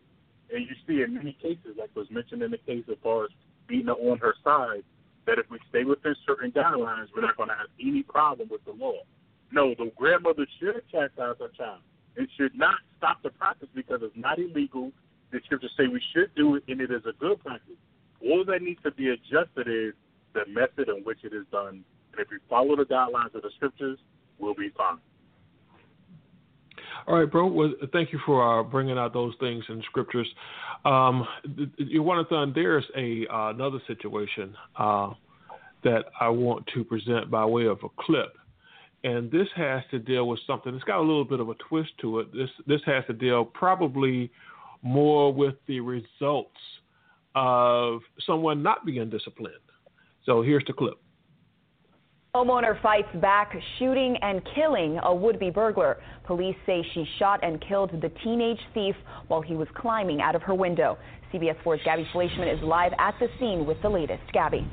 [0.51, 3.29] And you see in many cases, like was mentioned in the case as far as
[3.67, 4.83] beating her on her side,
[5.25, 8.63] that if we stay within certain guidelines, we're not going to have any problem with
[8.65, 9.01] the law.
[9.51, 11.81] No, the grandmother should chastise her child.
[12.15, 14.91] It should not stop the practice because it's not illegal.
[15.31, 17.75] The scriptures say we should do it, and it is a good practice.
[18.21, 19.93] All that needs to be adjusted is
[20.33, 21.83] the method in which it is done.
[22.11, 23.99] And if we follow the guidelines of the scriptures,
[24.39, 24.97] we'll be fine.
[27.07, 27.47] All right, bro.
[27.47, 30.27] Well, thank you for uh, bringing out those things in scriptures.
[30.83, 31.25] Um,
[31.77, 35.11] you want to there's a uh, another situation uh,
[35.83, 38.35] that I want to present by way of a clip,
[39.03, 40.73] and this has to deal with something.
[40.75, 42.33] It's got a little bit of a twist to it.
[42.33, 44.29] This this has to deal probably
[44.81, 46.57] more with the results
[47.35, 49.55] of someone not being disciplined.
[50.25, 50.95] So here's the clip.
[52.35, 55.97] Homeowner fights back, shooting and killing a would-be burglar.
[56.25, 58.95] Police say she shot and killed the teenage thief
[59.27, 60.97] while he was climbing out of her window.
[61.33, 64.21] CBS 4's Gabby Fleischman is live at the scene with the latest.
[64.33, 64.67] Gabby.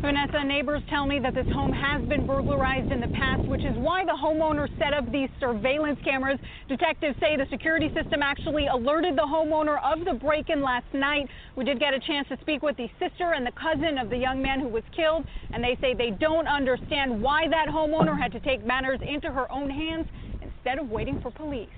[0.00, 3.76] Vanessa, neighbors tell me that this home has been burglarized in the past, which is
[3.76, 6.38] why the homeowner set up these surveillance cameras.
[6.68, 11.28] Detectives say the security system actually alerted the homeowner of the break-in last night.
[11.54, 14.16] We did get a chance to speak with the sister and the cousin of the
[14.16, 18.32] young man who was killed, and they say they don't understand why that homeowner had
[18.32, 20.06] to take matters into her own hands
[20.40, 21.68] instead of waiting for police.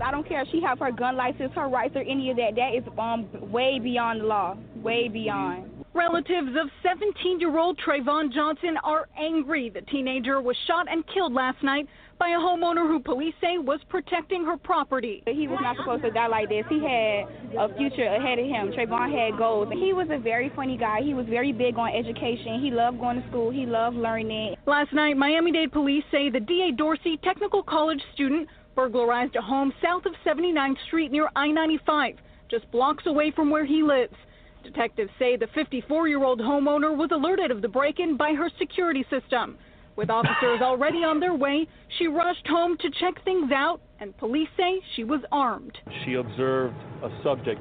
[0.00, 2.54] I don't care if she has her gun license, her rights, or any of that.
[2.56, 5.70] That is um, way beyond the law, way beyond.
[5.94, 9.68] Relatives of 17 year old Trayvon Johnson are angry.
[9.68, 11.86] The teenager was shot and killed last night
[12.18, 15.22] by a homeowner who police say was protecting her property.
[15.26, 16.64] He was not supposed to die like this.
[16.70, 18.72] He had a future ahead of him.
[18.72, 19.68] Trayvon had goals.
[19.72, 21.00] He was a very funny guy.
[21.02, 22.62] He was very big on education.
[22.62, 23.50] He loved going to school.
[23.50, 24.54] He loved learning.
[24.66, 26.72] Last night, Miami Dade police say the D.A.
[26.72, 32.16] Dorsey Technical College student burglarized a home south of 79th Street near I 95,
[32.50, 34.14] just blocks away from where he lives.
[34.62, 38.50] Detectives say the 54 year old homeowner was alerted of the break in by her
[38.58, 39.58] security system.
[39.96, 41.66] With officers already on their way,
[41.98, 45.76] she rushed home to check things out, and police say she was armed.
[46.04, 47.60] She observed a subject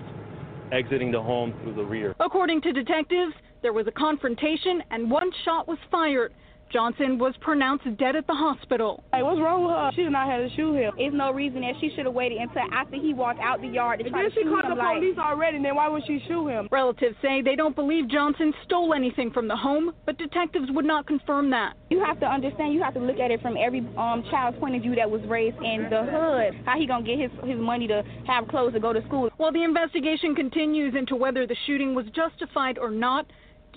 [0.71, 2.15] exiting the home through the rear.
[2.19, 6.34] According to detectives, there was a confrontation and one shot was fired.
[6.72, 9.04] Johnson was pronounced dead at the hospital.
[9.14, 9.92] Hey, what's wrong with her?
[9.94, 10.94] She did not have to shoot him.
[10.98, 14.00] There's no reason that she should have waited until after he walked out the yard
[14.00, 14.54] to try to shoot him.
[14.56, 16.70] she called the police already, then why would she shoot him?
[16.72, 21.08] Relatives say they don't believe Johnson stole anything from the home, but detectives would not
[21.08, 21.74] confirm that.
[21.90, 24.76] You have to understand, you have to look at it from every um, child's point
[24.76, 26.66] of view that was raised in the hood.
[26.66, 29.30] How he gonna get his, his money to have clothes to go to school?
[29.38, 33.26] While the investigation continues into whether the shooting was justified or not,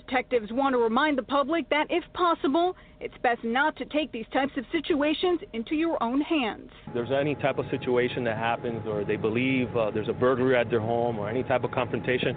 [0.07, 4.25] Detectives want to remind the public that, if possible, it's best not to take these
[4.31, 6.69] types of situations into your own hands.
[6.87, 10.57] If there's any type of situation that happens, or they believe uh, there's a burglary
[10.57, 12.35] at their home, or any type of confrontation,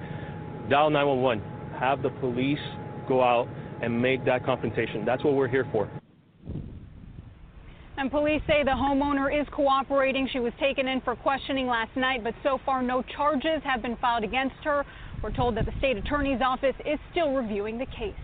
[0.70, 1.44] dial 911.
[1.78, 2.59] Have the police
[3.07, 3.48] go out
[3.83, 5.04] and make that confrontation.
[5.04, 5.90] That's what we're here for.
[7.98, 10.28] And police say the homeowner is cooperating.
[10.33, 13.96] She was taken in for questioning last night, but so far no charges have been
[13.96, 14.85] filed against her.
[15.22, 18.14] We're told that the state attorney's office is still reviewing the case.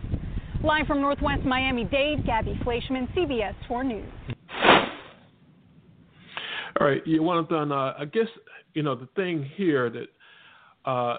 [0.62, 4.12] Live from Northwest Miami Dade, Gabby Fleischman, CBS 4 News.
[6.80, 8.28] All right, you want to, uh, I guess,
[8.74, 11.18] you know, the thing here that, uh,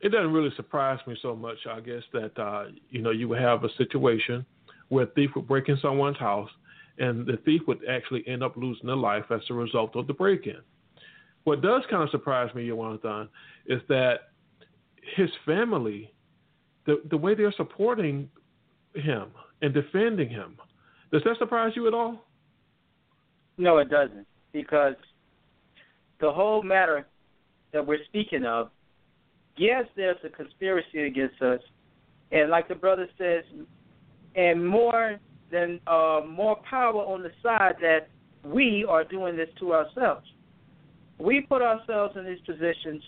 [0.00, 3.40] it doesn't really surprise me so much, I guess, that uh, you know you would
[3.40, 4.46] have a situation
[4.88, 6.50] where a thief would break in someone's house,
[6.98, 10.12] and the thief would actually end up losing their life as a result of the
[10.12, 10.60] break-in.
[11.44, 13.28] What does kind of surprise me, Jonathan,
[13.66, 14.27] is that
[15.16, 16.12] his family,
[16.86, 18.28] the the way they're supporting
[18.94, 19.28] him
[19.62, 20.56] and defending him,
[21.12, 22.24] does that surprise you at all?
[23.56, 24.94] No, it doesn't, because
[26.20, 27.06] the whole matter
[27.72, 28.70] that we're speaking of,
[29.56, 31.60] yes, there's a conspiracy against us,
[32.30, 33.44] and like the brother says,
[34.34, 35.18] and more
[35.50, 38.08] than uh, more power on the side that
[38.44, 40.26] we are doing this to ourselves.
[41.18, 43.02] We put ourselves in these positions,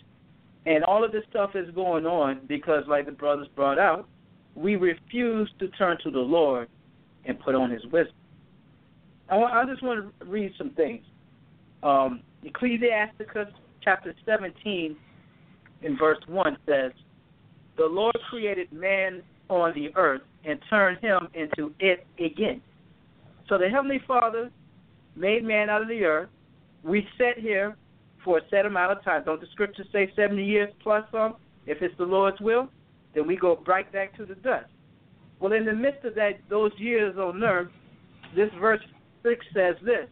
[0.67, 4.09] and all of this stuff is going on because, like the brothers brought out,
[4.55, 6.69] we refuse to turn to the Lord
[7.25, 8.15] and put on His wisdom.
[9.31, 11.05] I, I just want to read some things.
[11.83, 13.49] Um, Ecclesiasticus
[13.83, 14.97] chapter 17
[15.83, 16.93] in verse 1 says,
[17.77, 22.61] The Lord created man on the earth and turned him into it again.
[23.49, 24.51] So the Heavenly Father
[25.17, 26.29] made man out of the earth.
[26.83, 27.77] We sit here
[28.25, 29.23] for a set amount of time.
[29.25, 31.37] Don't the scriptures say 70 years plus some?
[31.67, 32.69] If it's the Lord's will,
[33.15, 34.67] then we go right back to the dust.
[35.41, 37.69] Well, in the midst of that, those years on earth,
[38.37, 38.81] this verse
[39.23, 40.07] 6 says this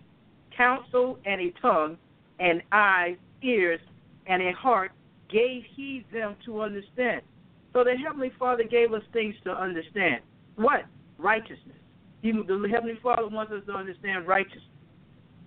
[0.57, 1.97] Counsel and a tongue,
[2.41, 3.81] and eyes, ears,
[4.27, 4.93] and a heart
[5.31, 7.23] gave he them to understand.
[7.73, 10.23] So the Heavenly Father gave us things to understand.
[10.57, 10.85] What?
[11.19, 11.77] Righteousness.
[12.23, 14.65] He, the Heavenly Father wants us to understand righteousness.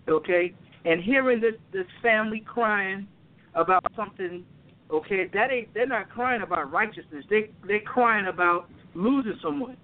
[0.08, 0.54] Okay?
[0.86, 3.08] And hearing this this family crying
[3.54, 4.44] about something,
[4.90, 7.26] okay, that ain't they're not crying about righteousness.
[7.30, 9.78] They they're crying about losing someone.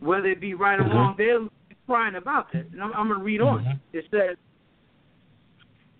[0.00, 1.40] Whether it be right or wrong, they're
[1.86, 2.66] crying about that.
[2.72, 3.64] And I'm, I'm gonna read on.
[3.64, 3.80] Mhm.
[3.94, 4.36] It says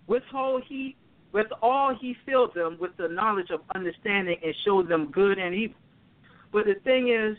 [0.07, 0.95] with all he
[1.31, 5.53] with all he filled them with the knowledge of understanding and showed them good and
[5.55, 5.77] evil.
[6.51, 7.37] But the thing is,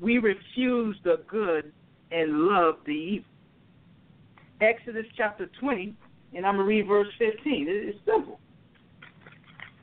[0.00, 1.72] we refuse the good
[2.10, 3.30] and love the evil.
[4.60, 5.94] Exodus chapter 20,
[6.34, 7.66] and I'm going to read verse 15.
[7.68, 8.38] It's simple.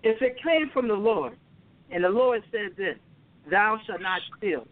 [0.03, 1.37] If it came from the Lord,
[1.91, 2.97] and the Lord said this,
[3.49, 4.65] Thou shalt not steal.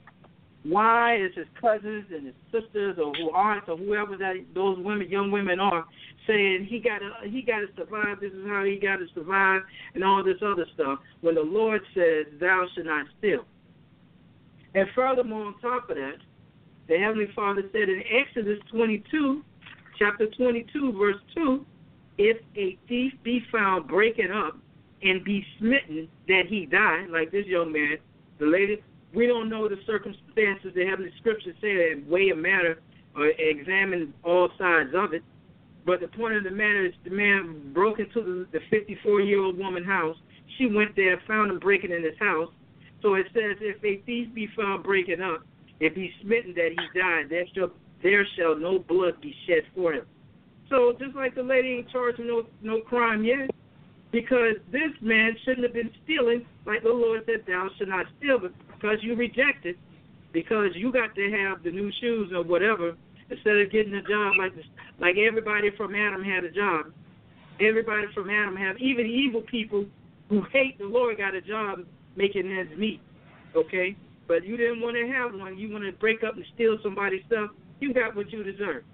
[0.63, 5.09] Why is his cousins and his sisters or who aren't or whoever that those women,
[5.09, 5.85] young women are,
[6.25, 8.21] saying he got to he got to survive.
[8.21, 10.99] This is how he got to survive, and all this other stuff.
[11.21, 13.45] When the Lord says, "Thou shalt not steal,"
[14.73, 16.17] and furthermore, on top of that,
[16.87, 19.43] the Heavenly Father said in Exodus 22,
[19.97, 21.65] chapter 22, verse 2,
[22.17, 24.57] if a thief be found breaking up
[25.01, 27.97] and be smitten that he die, like this young man,
[28.39, 28.81] the lady,
[29.13, 30.71] we don't know the circumstances.
[30.75, 32.79] The Heavenly Scriptures say that weigh a matter
[33.15, 35.23] or examine all sides of it.
[35.85, 39.57] But the point of the matter is the man broke into the 54 year old
[39.57, 40.17] woman's house.
[40.57, 42.49] She went there, found him breaking in his house.
[43.01, 45.43] So it says, if a thief be found breaking up,
[45.79, 47.71] if he's smitten that he died, there shall
[48.03, 50.05] there shall no blood be shed for him.
[50.69, 53.49] So just like the lady ain't charged with no no crime yet,
[54.11, 58.39] because this man shouldn't have been stealing, like the Lord said, thou shalt not steal,
[58.39, 59.77] but because you rejected,
[60.31, 62.95] because you got to have the new shoes or whatever,
[63.29, 64.65] instead of getting a job like this,
[64.99, 66.87] like everybody from Adam had a job.
[67.61, 69.85] Everybody from Adam have, even evil people
[70.27, 71.79] who hate the Lord got a job
[72.15, 72.99] making ends meet.
[73.55, 73.95] Okay,
[74.27, 75.57] but you didn't want to have one.
[75.57, 77.51] You want to break up and steal somebody's stuff.
[77.83, 78.85] You got what you deserve.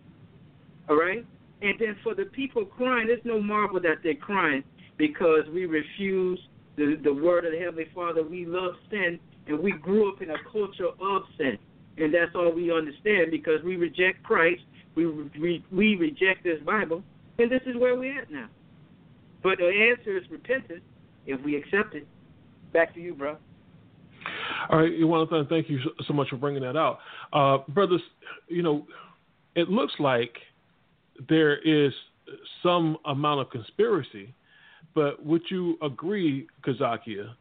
[0.89, 1.23] All right.
[1.61, 4.63] And then for the people crying, there's no marvel that they're crying
[4.97, 6.39] because we refuse
[6.75, 8.23] the the word of the Heavenly Father.
[8.23, 11.59] We love sin, and we grew up in a culture of sin,
[11.97, 14.63] and that's all we understand because we reject Christ.
[14.95, 17.03] We we we reject this Bible,
[17.37, 18.49] and this is where we're at now.
[19.43, 20.81] But the answer is repentance
[21.27, 22.07] if we accept it.
[22.73, 23.37] Back to you, bro.
[24.69, 26.99] All right, Jonathan, thank you so- much for bringing that out.
[27.31, 28.01] Uh, brothers,
[28.49, 28.85] you know,
[29.55, 30.37] it looks like
[31.27, 31.93] there is
[32.63, 34.33] some amount of conspiracy,
[34.95, 37.33] but would you agree, Kazakia,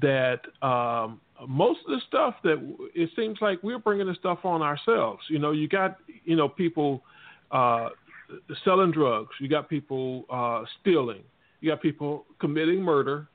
[0.00, 4.62] that um, most of the stuff that it seems like we're bringing the stuff on
[4.62, 5.22] ourselves?
[5.28, 7.02] You know, you got, you know, people
[7.50, 7.90] uh,
[8.64, 11.22] selling drugs, you got people uh, stealing,
[11.60, 13.28] you got people committing murder,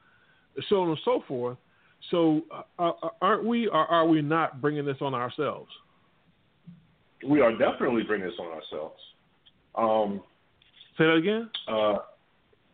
[0.67, 1.57] so on and so forth.
[2.11, 2.41] So,
[2.79, 5.69] uh, uh, aren't we or are we not bringing this on ourselves?
[7.27, 8.99] We are definitely bringing this on ourselves.
[9.75, 10.21] Um,
[10.97, 11.49] Say that again.
[11.67, 11.71] uh,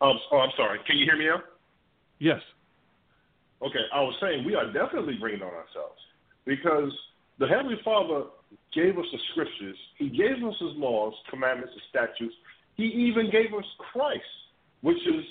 [0.01, 0.79] oh, oh, I'm sorry.
[0.87, 1.41] Can you hear me now?
[2.19, 2.41] Yes.
[3.61, 5.99] Okay, I was saying we are definitely bringing it on ourselves
[6.45, 6.91] because
[7.39, 8.23] the Heavenly Father
[8.73, 9.77] gave us the scriptures.
[9.97, 12.35] He gave us His laws, commandments, and statutes.
[12.75, 14.23] He even gave us Christ,
[14.81, 15.23] which is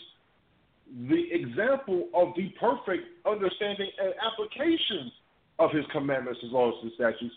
[1.08, 5.10] the example of the perfect understanding and application
[5.58, 7.34] of his commandments, his laws, and statutes,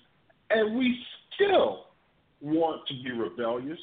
[0.49, 0.97] and we
[1.38, 1.85] still
[2.41, 3.79] want to be rebellious.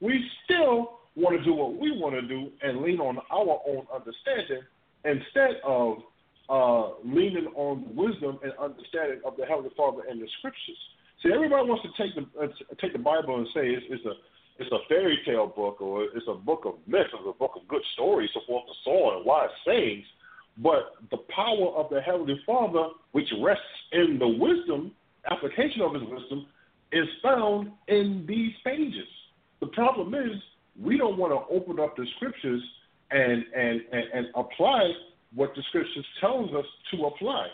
[0.00, 3.86] We still want to do what we want to do and lean on our own
[3.92, 4.62] understanding
[5.04, 5.98] instead of
[6.48, 10.78] uh, leaning on the wisdom and understanding of the Heavenly Father and the Scriptures.
[11.22, 12.46] See, everybody wants to take the uh,
[12.80, 14.12] take the Bible and say it's, it's a
[14.58, 17.66] it's a fairy tale book or it's a book of myths or a book of
[17.68, 20.04] good stories, so forth and so on, and wise sayings.
[20.58, 24.92] But the power of the Heavenly Father, which rests in the wisdom,
[25.30, 26.46] application of His wisdom,
[26.92, 29.08] is found in these pages.
[29.60, 30.40] The problem is
[30.80, 32.62] we don't want to open up the scriptures
[33.10, 34.92] and and and, and apply
[35.34, 37.46] what the scriptures tells us to apply,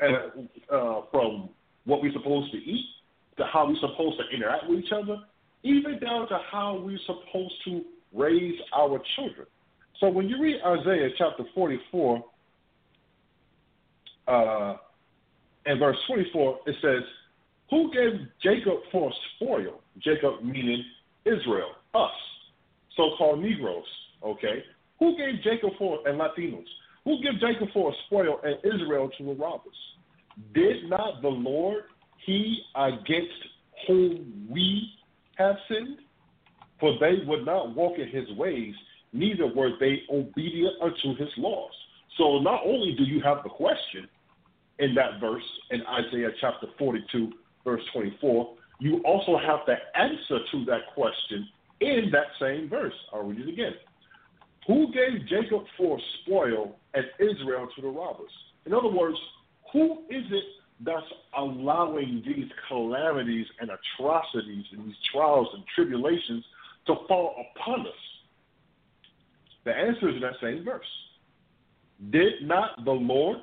[0.00, 1.48] and uh, from
[1.84, 2.84] what we're supposed to eat
[3.38, 5.18] to how we're supposed to interact with each other,
[5.62, 9.46] even down to how we're supposed to raise our children.
[10.00, 12.24] So when you read Isaiah chapter 44
[14.28, 14.76] uh,
[15.66, 17.02] and verse 24, it says,
[17.70, 19.80] Who gave Jacob for spoil?
[19.98, 20.84] Jacob meaning
[21.24, 22.10] Israel, us,
[22.96, 23.84] so called Negroes,
[24.22, 24.62] okay?
[25.00, 26.66] Who gave Jacob for, and Latinos,
[27.04, 29.76] who gave Jacob for a spoil and Israel to the robbers?
[30.54, 31.84] Did not the Lord,
[32.24, 33.32] he against
[33.86, 34.90] whom we
[35.36, 35.98] have sinned?
[36.78, 38.74] For they would not walk in his ways,
[39.12, 41.72] neither were they obedient unto his laws.
[42.18, 44.08] So not only do you have the question
[44.78, 47.32] in that verse in Isaiah chapter 42,
[47.66, 51.46] verse 24, you also have the answer to that question
[51.80, 52.94] in that same verse.
[53.12, 53.74] I'll read it again.
[54.66, 58.30] Who gave Jacob for spoil and Israel to the robbers?
[58.64, 59.18] In other words,
[59.72, 60.44] who is it
[60.84, 61.06] that's
[61.36, 66.44] allowing these calamities and atrocities and these trials and tribulations
[66.86, 67.92] to fall upon us?
[69.64, 70.86] The answer is in that same verse.
[72.10, 73.38] Did not the Lord,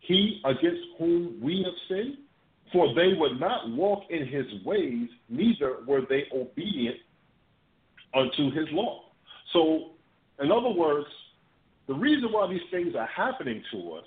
[0.00, 2.18] he against whom we have sinned,
[2.74, 6.96] for they would not walk in his ways, neither were they obedient
[8.12, 9.04] unto his law.
[9.52, 9.92] So,
[10.40, 11.06] in other words,
[11.86, 14.04] the reason why these things are happening to us,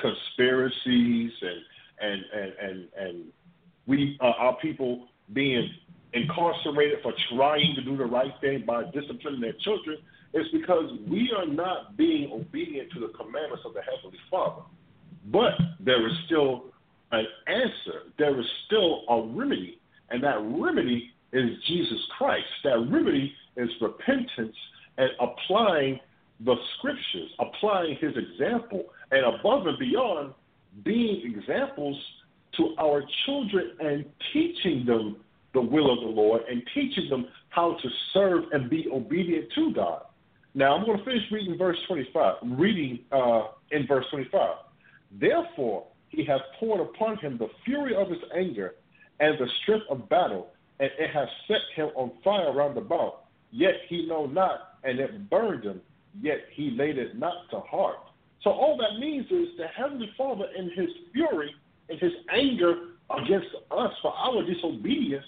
[0.00, 1.60] conspiracies and
[2.00, 3.24] and and and, and
[3.86, 5.70] we uh, our people being
[6.14, 9.98] incarcerated for trying to do the right thing by disciplining their children,
[10.32, 14.62] is because we are not being obedient to the commandments of the Heavenly Father.
[15.26, 16.73] But there is still
[17.12, 18.02] an answer.
[18.18, 19.80] There is still a remedy,
[20.10, 22.46] and that remedy is Jesus Christ.
[22.64, 24.56] That remedy is repentance
[24.98, 26.00] and applying
[26.40, 30.34] the scriptures, applying his example, and above and beyond,
[30.84, 31.96] being examples
[32.56, 35.16] to our children and teaching them
[35.54, 39.72] the will of the Lord and teaching them how to serve and be obedient to
[39.72, 40.02] God.
[40.54, 44.56] Now, I'm going to finish reading verse 25, reading uh, in verse 25.
[45.20, 48.74] Therefore, he has poured upon him the fury of his anger
[49.20, 50.48] and the strength of battle,
[50.80, 53.24] and it has set him on fire round about.
[53.50, 55.80] Yet he know not, and it burned him,
[56.20, 57.98] yet he laid it not to heart.
[58.42, 61.54] So all that means is the Heavenly Father, in his fury,
[61.88, 65.24] in his anger against us for our disobedience,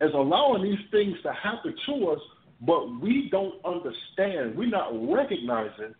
[0.00, 2.20] is allowing these things to happen to us,
[2.62, 4.56] but we don't understand.
[4.56, 5.94] We're not recognizing.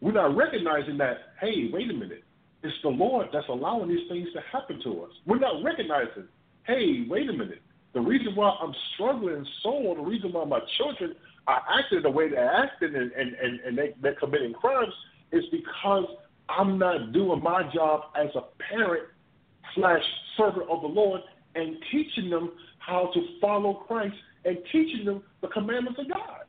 [0.00, 1.34] We're not recognizing that.
[1.40, 2.23] Hey, wait a minute.
[2.64, 5.10] It's the Lord that's allowing these things to happen to us.
[5.26, 6.24] We're not recognizing,
[6.66, 7.60] hey, wait a minute.
[7.92, 11.14] The reason why I'm struggling so, the reason why my children
[11.46, 14.94] are acting the way they're acting and, and, and, and they, they're committing crimes
[15.30, 16.06] is because
[16.48, 19.04] I'm not doing my job as a parent
[19.74, 20.02] slash
[20.38, 21.20] servant of the Lord
[21.54, 26.44] and teaching them how to follow Christ and teaching them the commandments of God.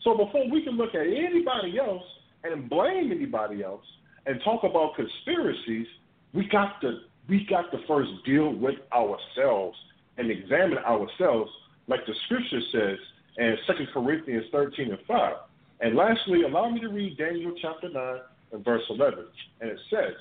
[0.00, 2.02] So before we can look at anybody else
[2.44, 3.84] and blame anybody else,
[4.26, 5.86] and talk about conspiracies,
[6.32, 6.98] we got to
[7.28, 9.76] we got to first deal with ourselves
[10.18, 11.50] and examine ourselves,
[11.86, 12.98] like the scripture says
[13.38, 15.32] in Second Corinthians 13 and 5.
[15.80, 18.18] And lastly, allow me to read Daniel chapter 9
[18.52, 19.24] and verse 11.
[19.60, 20.14] And it says,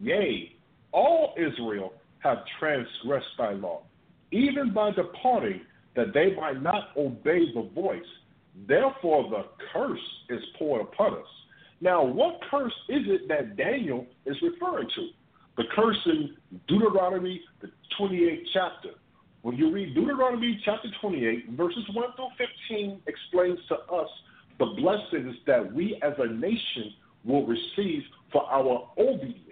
[0.00, 0.56] Yea,
[0.92, 3.82] all Israel have transgressed thy law,
[4.32, 5.60] even by departing,
[5.96, 8.02] that they might not obey the voice.
[8.66, 9.98] Therefore the curse
[10.28, 11.26] is poured upon us.
[11.80, 15.08] Now, what curse is it that Daniel is referring to?
[15.56, 16.36] The curse in
[16.68, 18.90] Deuteronomy, the 28th chapter.
[19.42, 24.08] When you read Deuteronomy chapter 28, verses 1 through 15 explains to us
[24.58, 26.92] the blessings that we as a nation
[27.24, 29.46] will receive for our obedience.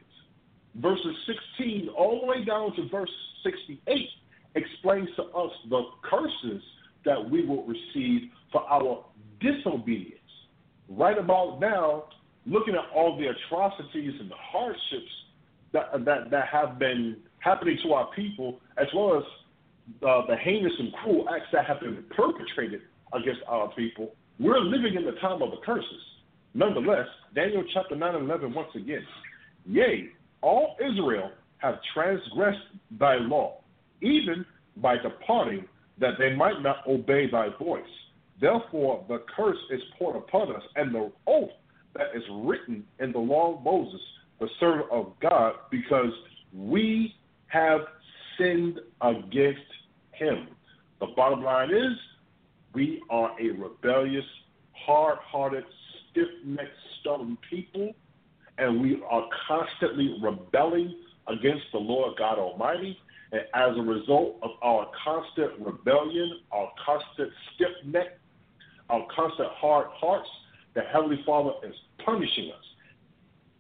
[0.76, 1.16] Verses
[1.59, 3.11] 16 all the way down to verse
[3.43, 4.09] 68
[4.55, 6.62] explains to us the curses
[7.05, 9.05] that we will receive for our
[9.41, 10.14] disobedience.
[10.89, 12.05] right about now,
[12.49, 15.13] looking at all the atrocities and the hardships
[15.73, 19.25] that that that have been happening to our people, as well as
[20.07, 22.81] uh, the heinous and cruel acts that have been perpetrated
[23.15, 26.03] against our people, we're living in the time of the curses.
[26.55, 29.05] Nonetheless, Daniel chapter 9 and 11 once again.
[29.67, 30.09] Yea,
[30.41, 32.59] all Israel have transgressed
[32.99, 33.61] thy law,
[34.01, 34.45] even
[34.77, 35.65] by departing,
[35.99, 37.83] that they might not obey thy voice.
[38.41, 41.51] Therefore, the curse is poured upon us, and the oath
[41.95, 44.01] that is written in the law of Moses,
[44.41, 46.12] the servant of God, because
[46.55, 47.14] we
[47.47, 47.80] have
[48.36, 49.61] sinned against
[50.12, 50.49] him.
[51.01, 51.97] The bottom line is
[52.74, 54.24] we are a rebellious,
[54.72, 55.64] hard hearted,
[56.11, 56.70] stiff necked,
[57.01, 57.93] stubborn people,
[58.59, 60.95] and we are constantly rebelling
[61.28, 62.99] against the Lord God Almighty.
[63.32, 68.18] And as a result of our constant rebellion, our constant stiff neck,
[68.91, 70.28] our constant hard hearts,
[70.79, 71.74] the Heavenly Father is
[72.05, 72.64] punishing us,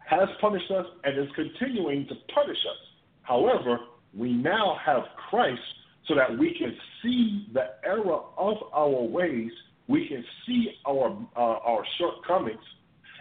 [0.08, 2.78] has punished us, and is continuing to punish us.
[3.22, 3.80] However,
[4.16, 5.60] we now have Christ
[6.06, 9.50] so that we can see the error of our ways,
[9.88, 12.62] we can see our uh, our shortcomings,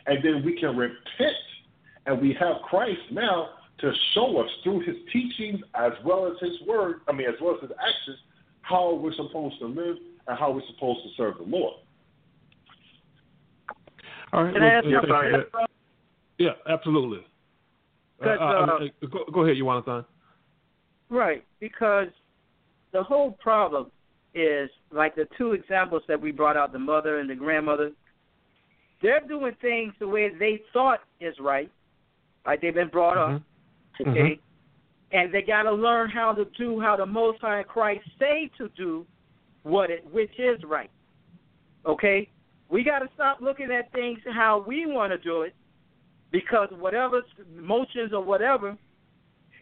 [0.05, 1.35] and then we can repent,
[2.05, 6.67] and we have Christ now to show us through His teachings as well as His
[6.67, 7.01] word.
[7.07, 8.19] I mean, as well as His actions,
[8.61, 11.77] how we're supposed to live and how we're supposed to serve the Lord.
[14.34, 14.53] All right.
[14.53, 15.65] Can I ask yeah, you yeah,
[16.38, 17.19] yeah, absolutely.
[17.19, 17.21] Uh,
[18.19, 20.05] Because, uh, uh, go, go ahead, Jonathan.
[21.09, 22.07] Right, because
[22.91, 23.91] the whole problem
[24.34, 27.91] is like the two examples that we brought out, the mother and the grandmother.
[29.01, 31.71] They're doing things the way they thought is right,
[32.45, 33.41] like they've been brought up,
[33.99, 34.11] Mm-hmm.
[34.11, 34.39] okay?
[35.11, 38.69] And they got to learn how to do how the Most High Christ say to
[38.75, 39.05] do
[39.63, 40.91] what it, which is right.
[41.86, 42.30] Okay,
[42.70, 45.55] we got to stop looking at things how we want to do it,
[46.32, 47.22] because whatever
[47.55, 48.78] motions or whatever,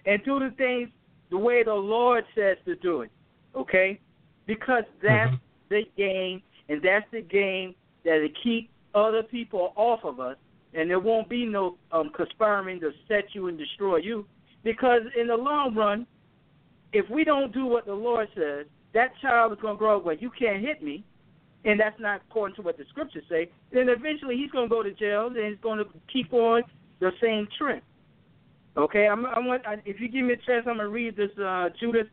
[0.06, 0.90] and do the things
[1.30, 3.12] the way the Lord says to do it.
[3.56, 4.00] Okay,
[4.46, 5.36] because that's
[5.70, 10.38] the game, and that's the game that will keep other people off of us,
[10.74, 14.26] and there won't be no um, conspiring to set you and destroy you.
[14.64, 16.08] Because in the long run,
[16.92, 20.06] if we don't do what the Lord says, that child is going to grow up.
[20.06, 21.04] Well, you can't hit me,
[21.66, 23.50] and that's not according to what the scriptures say.
[23.74, 26.64] Then eventually he's going to go to jail, and he's going to keep on
[27.00, 27.82] the same trend.
[28.78, 29.66] Okay, I'm, I want.
[29.66, 32.08] I, if you give me a chance, I'm gonna read this uh, Judith,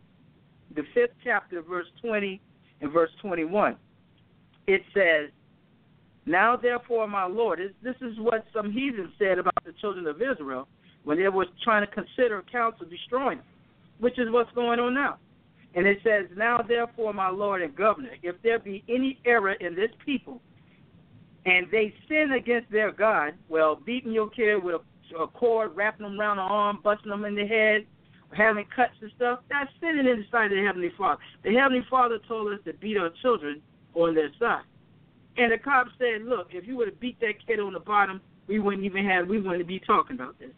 [0.74, 2.40] the fifth chapter, verse 20
[2.80, 3.76] and verse 21.
[4.68, 5.30] It says,
[6.24, 10.68] "Now therefore, my Lord, this, is what some heathens said about the children of Israel
[11.02, 13.46] when they were trying to consider counsel destroying them,
[13.98, 15.18] which is what's going on now."
[15.74, 19.74] And it says, "Now therefore, my Lord and Governor, if there be any error in
[19.74, 20.42] this people,
[21.46, 24.80] and they sin against their God, well, beating your kid with a
[25.18, 27.86] a cord, wrapping them around the arm, busting them in the head,
[28.36, 31.20] having cuts and stuff, that's sinning in the sight of the Heavenly Father.
[31.44, 33.60] The Heavenly Father told us to beat our children
[33.94, 34.64] on their side.
[35.36, 38.20] And the cop said, look, if you would have beat that kid on the bottom,
[38.48, 40.50] we wouldn't even have, we wouldn't be talking about this.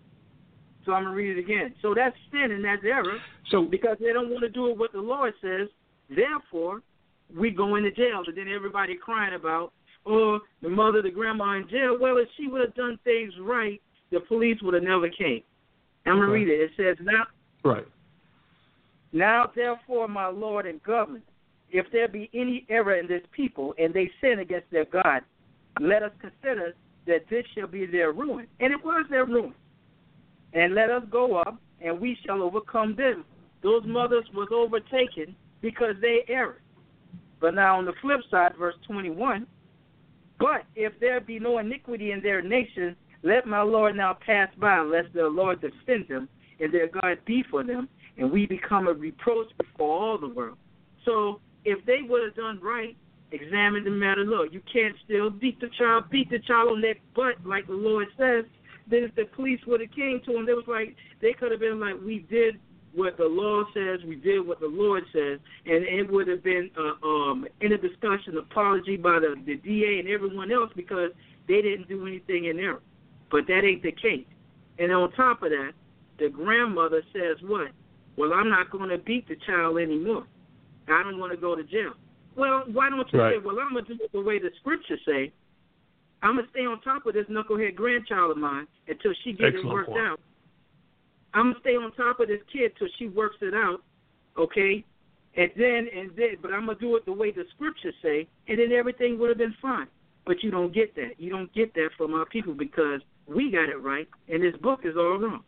[0.85, 1.75] So I'm going to read it again.
[1.83, 3.19] So that's sin and that's error.
[3.51, 5.69] So because they don't want to do what the Lord says,
[6.15, 6.81] therefore,
[7.35, 8.23] we go into jail.
[8.27, 9.73] And then everybody crying about,
[10.07, 11.97] oh, the mother, the grandma in jail.
[12.01, 13.81] Well, if she would have done things right,
[14.11, 15.43] the police would have never came.
[16.07, 16.61] I'm gonna read it.
[16.61, 17.25] It says now
[17.65, 17.87] Right.
[19.13, 21.25] now therefore my Lord and government,
[21.71, 25.23] if there be any error in this people and they sin against their God,
[25.81, 26.75] let us consider
[27.07, 28.47] that this shall be their ruin.
[28.61, 29.55] And it was their ruin.
[30.55, 33.25] And let us go up and we shall overcome them.
[33.63, 36.61] Those mothers was overtaken because they erred.
[37.41, 39.47] But now on the flip side, verse twenty one,
[40.39, 44.81] but if there be no iniquity in their nation, let my Lord now pass by,
[44.81, 46.29] lest the Lord defend them,
[46.61, 50.59] and their God be for them, and we become a reproach before all the world.
[51.05, 52.97] So if they would have done right,
[53.33, 54.25] examine the matter.
[54.25, 57.73] Look, you can't still beat the child, beat the child on their butt like the
[57.73, 58.45] Lord says.
[58.87, 61.61] Then if the police would have came to them, they was like they could have
[61.61, 62.61] been like, we did
[62.95, 66.71] what the law says, we did what the Lord says, and it would have been
[66.79, 71.11] uh, um, in a discussion, apology by the, the DA and everyone else because
[71.49, 72.81] they didn't do anything in error.
[73.31, 74.27] But that ain't the case.
[74.79, 75.73] And on top of that,
[76.19, 77.69] the grandmother says what?
[78.17, 80.27] Well, I'm not going to beat the child anymore.
[80.89, 81.95] I don't want to go to jail.
[82.37, 83.35] Well, why don't you Right.
[83.35, 85.33] say, well, I'm going to do it the way the scriptures say.
[86.25, 89.57] I'm going to stay on top of this knucklehead grandchild of mine until she gets
[89.57, 90.01] it worked point.
[90.01, 90.21] out.
[91.35, 93.83] I'm going to stay on top of this kid till she works it out,
[94.39, 94.83] okay?
[95.37, 98.27] And then, and then, but I'm going to do it the way the scriptures say,
[98.49, 99.87] and then everything would have been fine.
[100.25, 101.13] But you don't get that.
[101.19, 104.81] You don't get that from our people because we got it right, and this book
[104.85, 105.43] is all wrong.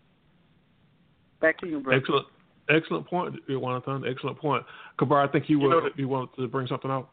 [1.41, 1.99] Back to you, brother.
[1.99, 2.27] Excellent,
[2.69, 4.05] excellent point, Jonathan.
[4.07, 4.65] Excellent point.
[4.99, 7.09] Kabar, I think you, You know were, you wanted to bring something out.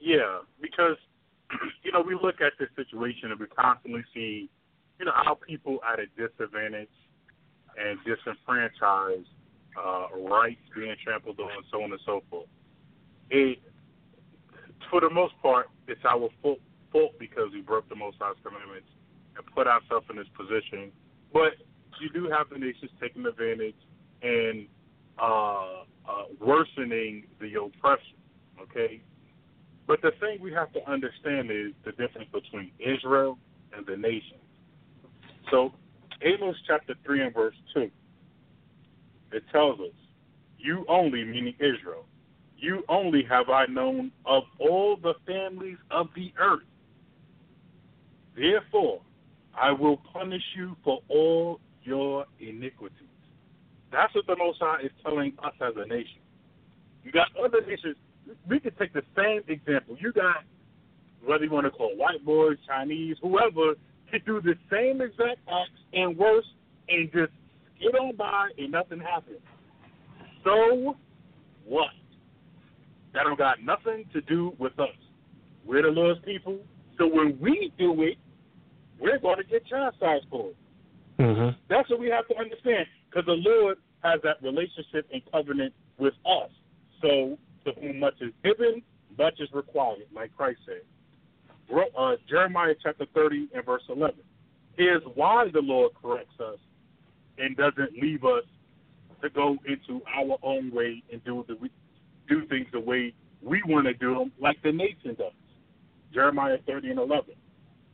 [0.00, 0.96] Yeah, because
[1.82, 4.48] you know we look at this situation and we constantly see,
[4.98, 6.88] you know, how people at a disadvantage
[7.78, 9.28] and disenfranchised,
[9.78, 12.48] uh, rights being trampled on, and so on and so forth.
[13.30, 13.58] It,
[14.90, 16.58] for the most part, it's our fault,
[16.92, 18.88] fault because we broke the Most High's commandments
[19.36, 20.90] and put ourselves in this position.
[21.32, 21.54] But
[22.00, 23.76] you do have the nations taking advantage
[24.22, 24.66] and
[25.20, 28.16] uh, uh, worsening the oppression.
[28.60, 29.00] Okay,
[29.90, 33.36] but the thing we have to understand is the difference between Israel
[33.76, 34.38] and the nations.
[35.50, 35.72] So,
[36.22, 37.90] Amos chapter 3 and verse 2,
[39.32, 39.86] it tells us,
[40.58, 42.06] You only, meaning Israel,
[42.56, 46.62] you only have I known of all the families of the earth.
[48.36, 49.00] Therefore,
[49.60, 53.08] I will punish you for all your iniquities.
[53.90, 56.20] That's what the Most High is telling us as a nation.
[57.02, 57.96] You got other nations.
[58.48, 59.96] We could take the same example.
[59.98, 60.44] You got
[61.24, 63.74] whether you want to call white boys, Chinese, whoever,
[64.10, 66.46] could do the same exact acts and worse,
[66.88, 67.32] and just
[67.80, 69.40] get on by and nothing happens.
[70.44, 70.96] So
[71.64, 71.90] what?
[73.12, 74.88] That don't got nothing to do with us.
[75.66, 76.58] We're the Lord's people,
[76.98, 78.16] so when we do it,
[78.98, 80.56] we're going to get chastised for it.
[81.18, 81.58] Mm-hmm.
[81.68, 86.14] That's what we have to understand, because the Lord has that relationship and covenant with
[86.24, 86.50] us.
[87.02, 88.82] So, to whom much is given,
[89.18, 90.82] much is required, like Christ said.
[91.96, 94.16] Uh, Jeremiah chapter 30 and verse 11.
[94.76, 96.58] Here's why the Lord corrects us
[97.38, 98.44] and doesn't leave us
[99.22, 101.56] to go into our own way and do the
[102.28, 105.32] do things the way we want to do them, like the nation does.
[106.12, 107.34] Jeremiah 30 and 11.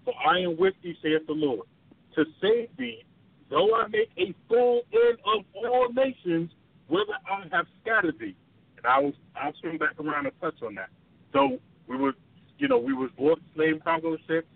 [0.05, 1.67] For I am with thee, saith the Lord,
[2.14, 3.03] to save thee,
[3.51, 6.51] though I make a full end of all nations,
[6.89, 8.37] whither I have scattered thee.
[8.77, 10.89] And I was I'll swing back around and touch on that.
[11.33, 11.59] So
[11.89, 12.12] we were,
[12.59, 14.49] you know, we was bought slave cargo ships,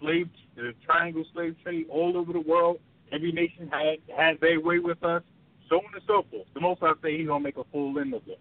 [0.00, 2.78] slave the triangle slave trade all over the world.
[3.12, 5.22] Every nation had had their way with us,
[5.68, 6.46] so on and so forth.
[6.54, 8.40] The most I say he's gonna make a full end of it.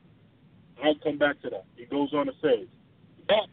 [0.83, 1.65] I'll come back to that.
[1.77, 2.67] It goes on to say,
[3.29, 3.47] That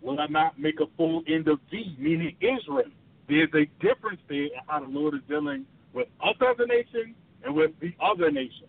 [0.00, 2.90] will I not make a full end of thee, meaning Israel.
[3.28, 7.14] There's a difference there in how the Lord is dealing with us as a nation
[7.44, 8.68] and with the other nations.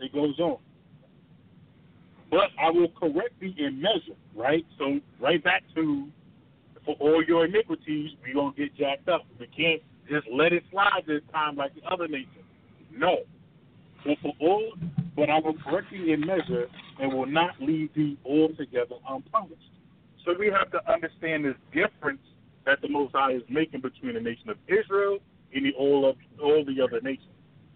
[0.00, 0.58] It goes on.
[2.30, 4.64] But I will correct thee in measure, right?
[4.78, 6.08] So right back to
[6.84, 9.26] for all your iniquities, we gonna get jacked up.
[9.38, 12.44] We can't just let it slide this time like the other nations.
[12.92, 13.18] No.
[14.04, 14.72] For all
[15.16, 16.66] but I will correct thee in measure
[16.98, 19.70] and will not leave thee altogether unpunished.
[20.24, 22.22] So we have to understand this difference
[22.64, 25.18] that the Most High is making between the nation of Israel
[25.54, 27.28] and the, all of all the other nations.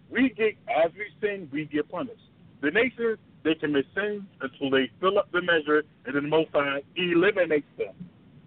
[0.09, 2.21] We get as we sin, we get punished.
[2.61, 6.49] The nations they commit sins until they fill up the measure, and then the Most
[6.51, 7.93] High eliminates them.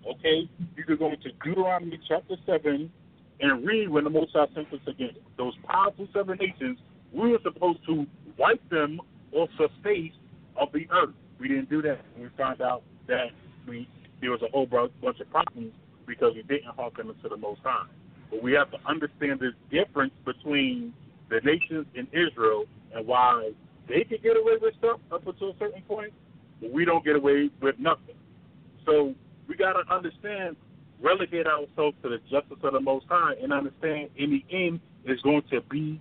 [0.07, 2.91] Okay, you can go into Deuteronomy chapter seven
[3.41, 6.79] and read when the Most High sent us against those powerful seven nations.
[7.13, 9.01] We were supposed to wipe them
[9.33, 10.13] off the face
[10.57, 11.15] of the earth.
[11.39, 12.01] We didn't do that.
[12.19, 13.29] We found out that
[13.69, 13.89] we
[14.21, 15.73] there was a whole bunch of problems
[16.07, 17.87] because we didn't hearken to the Most High.
[18.31, 20.93] But we have to understand this difference between
[21.31, 23.53] the nations in Israel and why
[23.89, 26.13] they can get away with stuff up until a certain point,
[26.61, 28.17] but we don't get away with nothing.
[28.85, 29.15] So
[29.49, 30.57] we got to understand,
[31.03, 35.23] relegate ourselves to the justice of the Most High, and understand in the end it's
[35.23, 36.01] going to be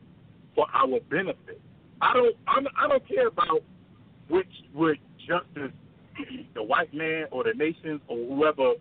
[0.55, 1.61] for our benefit.
[2.01, 3.61] I don't, I'm, I don't care about
[4.29, 5.71] which which justice
[6.55, 8.73] the white man or the nations or whoever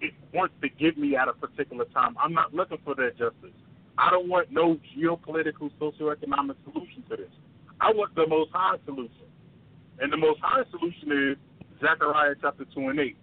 [0.00, 2.16] it wants to give me at a particular time.
[2.22, 3.54] I'm not looking for their justice.
[3.98, 7.30] I don't want no geopolitical, socioeconomic solution to this.
[7.80, 9.26] I want the most high solution.
[9.98, 11.36] And the most high solution is
[11.80, 13.16] Zechariah chapter 2 and 8.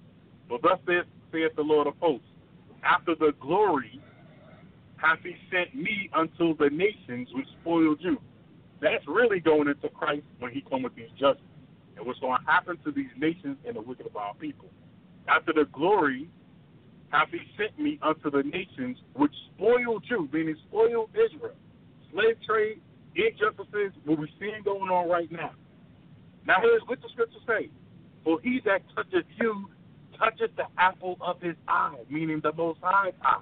[0.50, 2.28] But thus saith, saith the Lord of hosts,
[2.84, 4.02] after the glory
[4.98, 8.18] hath he sent me unto the nations which spoiled you.
[8.82, 11.50] That's really going into Christ when he come with these judgments.
[11.98, 14.70] And what's going to happen to these nations and the wicked of our people.
[15.28, 16.28] After the glory
[17.10, 21.56] hath he sent me unto the nations which spoiled you, meaning spoiled Israel.
[22.12, 22.82] Slave trade,
[23.16, 25.52] injustices, what we're seeing going on right now.
[26.46, 27.70] Now here's what the scripture say.
[28.24, 29.70] For he that toucheth you
[30.18, 33.42] toucheth the apple of his eye, meaning the most high eye.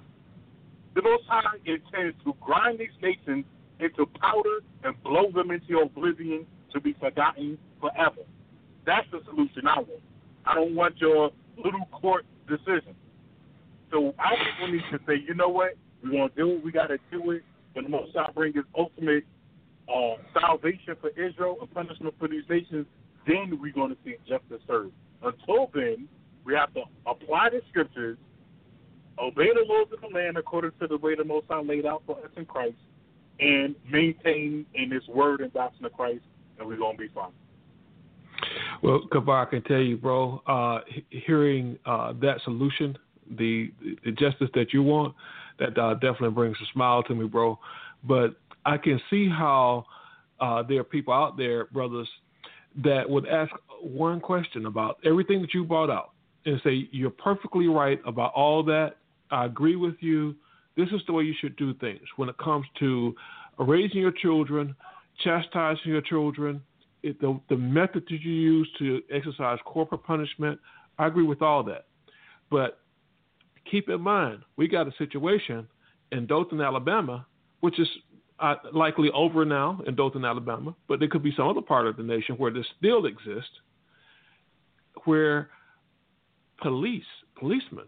[0.94, 3.44] The most high intends to grind these nations
[3.80, 8.22] into powder and blow them into oblivion to be forgotten forever.
[8.86, 10.02] That's the solution I want.
[10.44, 12.94] I don't want your little court decision.
[13.90, 16.72] So our people need to say, you know what, we want to do it, we
[16.72, 17.42] got to do it.
[17.74, 19.24] When the Most High brings His ultimate
[19.88, 22.86] uh, salvation for Israel and punishment for these nations,
[23.26, 24.92] then we're going to see justice served.
[25.22, 26.08] Until then,
[26.44, 28.18] we have to apply the scriptures,
[29.18, 32.02] obey the laws of the land according to the way the Most High laid out
[32.06, 32.76] for us in Christ,
[33.38, 36.24] and maintain in His word and doctrine of Christ,
[36.58, 37.30] and we're going to be fine.
[38.82, 40.80] Well, Kabar, I can tell you, bro, uh,
[41.10, 42.98] hearing uh, that solution,
[43.38, 43.72] the,
[44.04, 45.14] the justice that you want,
[45.58, 47.58] that uh, definitely brings a smile to me, bro.
[48.02, 49.84] But I can see how
[50.40, 52.08] uh, there are people out there, brothers,
[52.82, 56.12] that would ask one question about everything that you brought out
[56.46, 58.96] and say, You're perfectly right about all that.
[59.30, 60.34] I agree with you.
[60.76, 63.14] This is the way you should do things when it comes to
[63.58, 64.74] raising your children,
[65.22, 66.62] chastising your children,
[67.02, 70.58] it, the, the method that you use to exercise corporal punishment.
[70.98, 71.86] I agree with all that.
[72.50, 72.78] But
[73.70, 75.66] keep in mind, we got a situation
[76.12, 77.26] in Dothan, Alabama,
[77.60, 77.88] which is
[78.42, 81.96] uh, likely over now in Dothan, Alabama, but there could be some other part of
[81.96, 83.52] the nation where this still exists,
[85.04, 85.50] where
[86.60, 87.04] police,
[87.38, 87.86] policemen,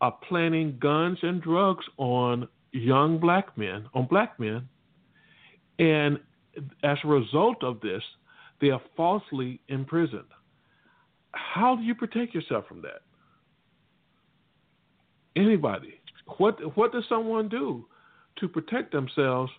[0.00, 4.68] are planting guns and drugs on young black men, on black men,
[5.78, 6.18] and
[6.82, 8.02] as a result of this,
[8.60, 10.22] they are falsely imprisoned.
[11.32, 13.02] How do you protect yourself from that?
[15.36, 15.94] Anybody.
[16.38, 17.86] What what does someone do
[18.40, 19.50] to protect themselves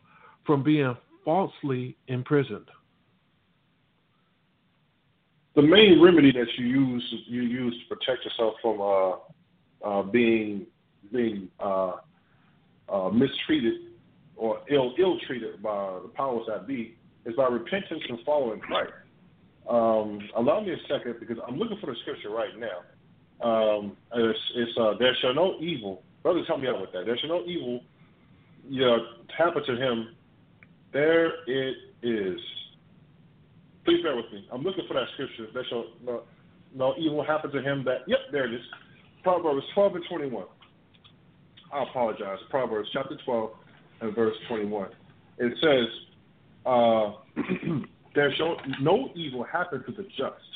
[0.45, 2.69] from being falsely imprisoned?
[5.55, 10.67] The main remedy that you use you use to protect yourself from uh, uh, being
[11.11, 11.93] being uh,
[12.89, 13.73] uh mistreated
[14.35, 18.91] or ill ill treated by the powers that be is by repentance and following Christ.
[19.69, 22.83] Um, allow me a second because I'm looking for the scripture right now.
[23.41, 26.03] Um, it's, it's uh, there shall no evil.
[26.21, 27.05] Brothers, help me out with that.
[27.05, 27.81] There shall no evil
[28.69, 28.97] you know,
[29.37, 30.15] happen to him
[30.95, 32.39] there it is.
[33.83, 34.47] Please bear with me.
[34.51, 35.47] I'm looking for that scripture.
[35.53, 36.21] That shall no,
[36.73, 37.83] no evil happen to him.
[37.83, 38.61] That yep, there it is.
[39.21, 40.45] Proverbs 12 and 21.
[41.73, 42.37] I apologize.
[42.49, 43.51] Proverbs chapter 12
[44.01, 44.87] and verse 21.
[45.39, 45.87] It says,
[46.65, 47.11] uh,
[48.15, 50.49] "There shall no evil happen to the just,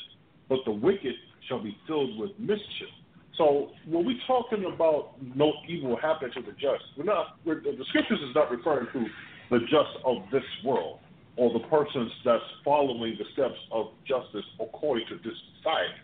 [0.48, 1.14] but the wicked
[1.48, 2.88] shall be filled with mischief."
[3.36, 7.36] So when we're talking about no evil happening to the just, we're not.
[7.44, 9.06] We're, the scriptures is not referring to
[9.50, 10.98] the just of this world
[11.36, 15.94] or the persons that's following the steps of justice according to this society.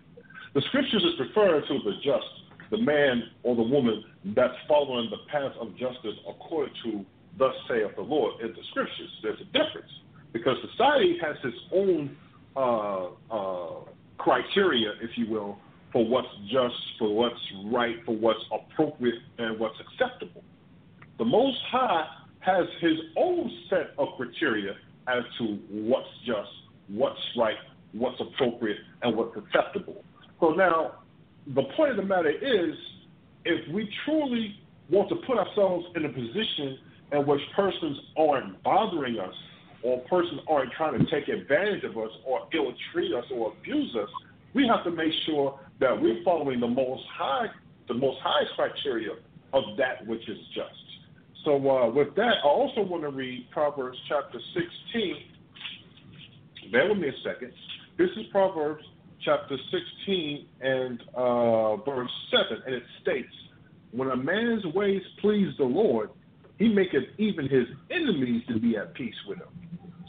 [0.54, 4.02] The scriptures is referring to the just, the man or the woman
[4.34, 7.04] that's following the path of justice according to
[7.38, 9.10] thus saith the Lord in the scriptures.
[9.22, 9.90] There's a difference
[10.32, 12.16] because society has its own
[12.56, 13.80] uh, uh,
[14.18, 15.58] criteria, if you will,
[15.92, 17.34] for what's just, for what's
[17.66, 20.42] right, for what's appropriate, and what's acceptable.
[21.18, 22.06] The Most High
[22.46, 24.72] has his own set of criteria
[25.08, 26.48] as to what's just,
[26.88, 27.56] what's right,
[27.92, 30.04] what's appropriate, and what's acceptable.
[30.40, 30.92] So now,
[31.54, 32.74] the point of the matter is,
[33.44, 34.56] if we truly
[34.90, 36.78] want to put ourselves in a position
[37.12, 39.34] in which persons aren't bothering us,
[39.82, 43.94] or persons aren't trying to take advantage of us, or ill treat us, or abuse
[43.96, 44.08] us,
[44.54, 47.46] we have to make sure that we're following the most high,
[47.88, 49.12] the most highest criteria
[49.52, 50.85] of that which is just.
[51.46, 56.72] So uh, with that, I also want to read Proverbs chapter 16.
[56.72, 57.52] Bear with me a second.
[57.96, 58.82] This is Proverbs
[59.24, 63.32] chapter 16 and uh, verse 7, and it states,
[63.92, 66.10] When a man's ways please the Lord,
[66.58, 69.46] he maketh even his enemies to be at peace with him.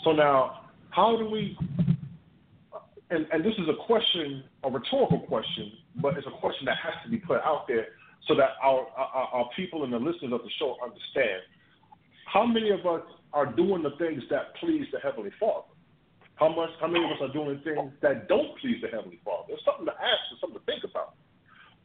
[0.04, 1.56] So now, how do we,
[3.12, 5.72] and, and this is a question, a rhetorical question,
[6.02, 7.90] but it's a question that has to be put out there
[8.28, 11.42] so that our, our, our people and the listeners of the show understand
[12.32, 13.02] how many of us
[13.34, 15.68] are doing the things that please the Heavenly Father?
[16.36, 16.70] How much?
[16.80, 19.54] How many of us are doing things that don't please the Heavenly Father?
[19.54, 21.16] It's something to ask and something to think about.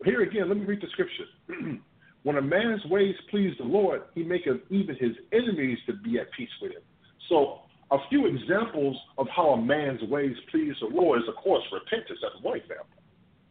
[0.04, 1.30] Here again, let me read the scripture.
[2.24, 6.26] when a man's ways please the Lord, he maketh even his enemies to be at
[6.36, 6.82] peace with him.
[7.28, 7.60] So,
[7.92, 12.18] a few examples of how a man's ways please the Lord is, of course, repentance.
[12.20, 12.98] That's one example.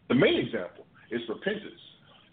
[0.10, 1.80] The main example is repentance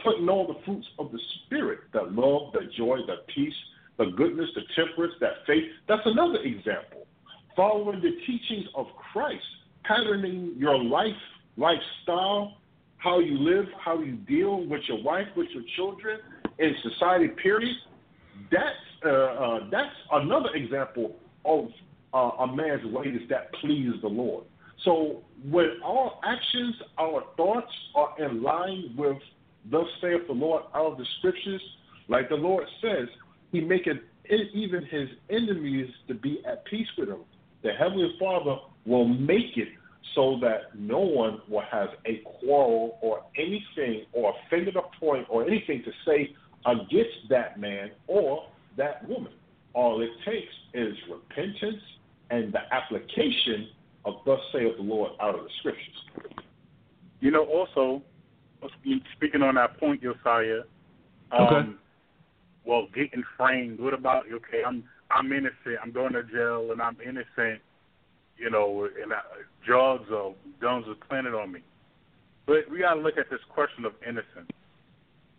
[0.03, 3.55] putting all the fruits of the Spirit, that love, that joy, that peace,
[3.99, 5.65] the goodness, the temperance, that faith.
[5.89, 7.07] That's another example.
[7.57, 9.43] Following the teachings of Christ,
[9.85, 11.17] patterning your life,
[11.57, 12.59] lifestyle,
[12.99, 16.19] how you live, how you deal with your wife, with your children,
[16.59, 17.77] in society, period.
[18.51, 21.69] That's, uh, uh, that's another example of
[22.15, 24.45] uh, a man's ways that please the Lord.
[24.85, 29.19] So when our actions, our thoughts are in line with
[29.71, 31.63] thus saith the Lord out of the scriptures,
[32.09, 33.09] like the Lord says,
[33.53, 33.99] He maketh
[34.31, 37.21] even His enemies to be at peace with Him.
[37.63, 38.57] The Heavenly Father
[38.87, 39.69] will make it
[40.15, 45.27] so that no one will have a quarrel or anything or a finger to point
[45.29, 46.35] or anything to say
[46.67, 48.47] against that man or
[48.77, 49.33] that woman.
[49.75, 51.83] All it takes is repentance
[52.31, 53.69] and the application
[54.05, 56.45] of thus saith the Lord out of the scriptures.
[57.21, 58.03] You know, also,
[59.17, 60.63] speaking on that point, Josiah,
[61.31, 61.71] um, Okay.
[62.65, 66.99] well, getting framed, what about, okay, I'm I'm innocent, I'm going to jail, and I'm
[67.01, 67.63] innocent,
[68.37, 69.23] you know, and I,
[69.65, 71.63] drugs or guns was planted on me.
[72.45, 74.51] But we got to look at this question of innocence.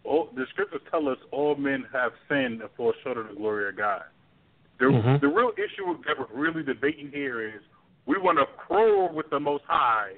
[0.03, 3.69] All, the scriptures tell us all men have sinned and fall short of the glory
[3.69, 4.05] of God.
[4.79, 5.21] The, Mhm.
[5.21, 7.61] the real issue that we're really debating here is
[8.07, 10.13] we want to quarrel with the Most High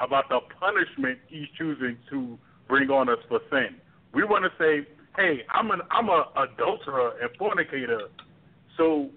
[0.00, 2.38] about the punishment He's choosing to
[2.68, 3.76] bring on us for sin.
[4.14, 4.86] We want to say,
[5.16, 8.08] "Hey, I'm an I'm a adulterer and fornicator,
[8.76, 9.10] so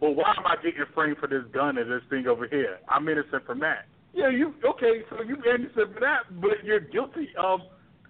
[0.00, 2.78] well, why am I getting framed for this gun and this thing over here?
[2.88, 5.02] I'm innocent from that." Yeah, you okay?
[5.10, 7.60] So you're innocent for that, but you're guilty of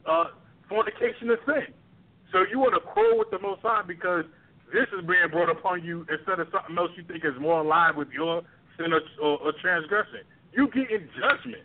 [0.07, 0.25] uh,
[0.69, 1.75] fornication and sin.
[2.33, 4.25] So you want to quarrel with the Most High because
[4.73, 7.97] this is being brought upon you instead of something else you think is more aligned
[7.97, 8.43] with your
[8.77, 10.29] sin or, or, or transgression.
[10.53, 11.65] You get in judgment.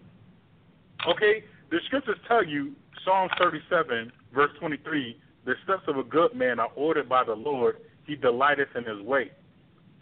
[1.08, 1.43] Okay?
[1.72, 2.74] The scriptures tell you,
[3.06, 7.78] Psalm 37, verse 23, the steps of a good man are ordered by the Lord.
[8.06, 9.32] He delighteth in his way.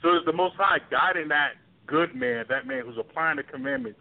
[0.01, 1.53] So it's the Most High guiding that
[1.87, 3.99] good man, that man who's applying the commandments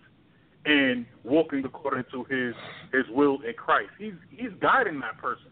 [0.64, 2.54] and walking according to his
[2.92, 3.90] his will in Christ.
[3.98, 5.50] He's he's guiding that person,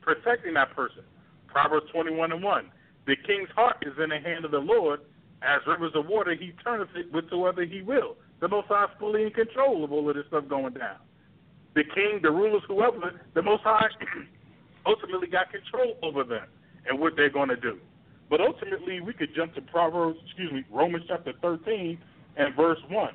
[0.00, 1.04] protecting that person.
[1.46, 2.64] Proverbs 21 and 1.
[3.06, 5.00] The king's heart is in the hand of the Lord.
[5.40, 8.16] As rivers of water, he turneth it whithersoever he will.
[8.40, 10.98] The Most High is fully in control of all of this stuff going down.
[11.74, 13.88] The king, the rulers, whoever, the Most High
[14.86, 16.46] ultimately got control over them
[16.88, 17.78] and what they're going to do.
[18.30, 21.98] But ultimately, we could jump to Proverbs, excuse me, Romans chapter 13
[22.36, 23.14] and verse 1.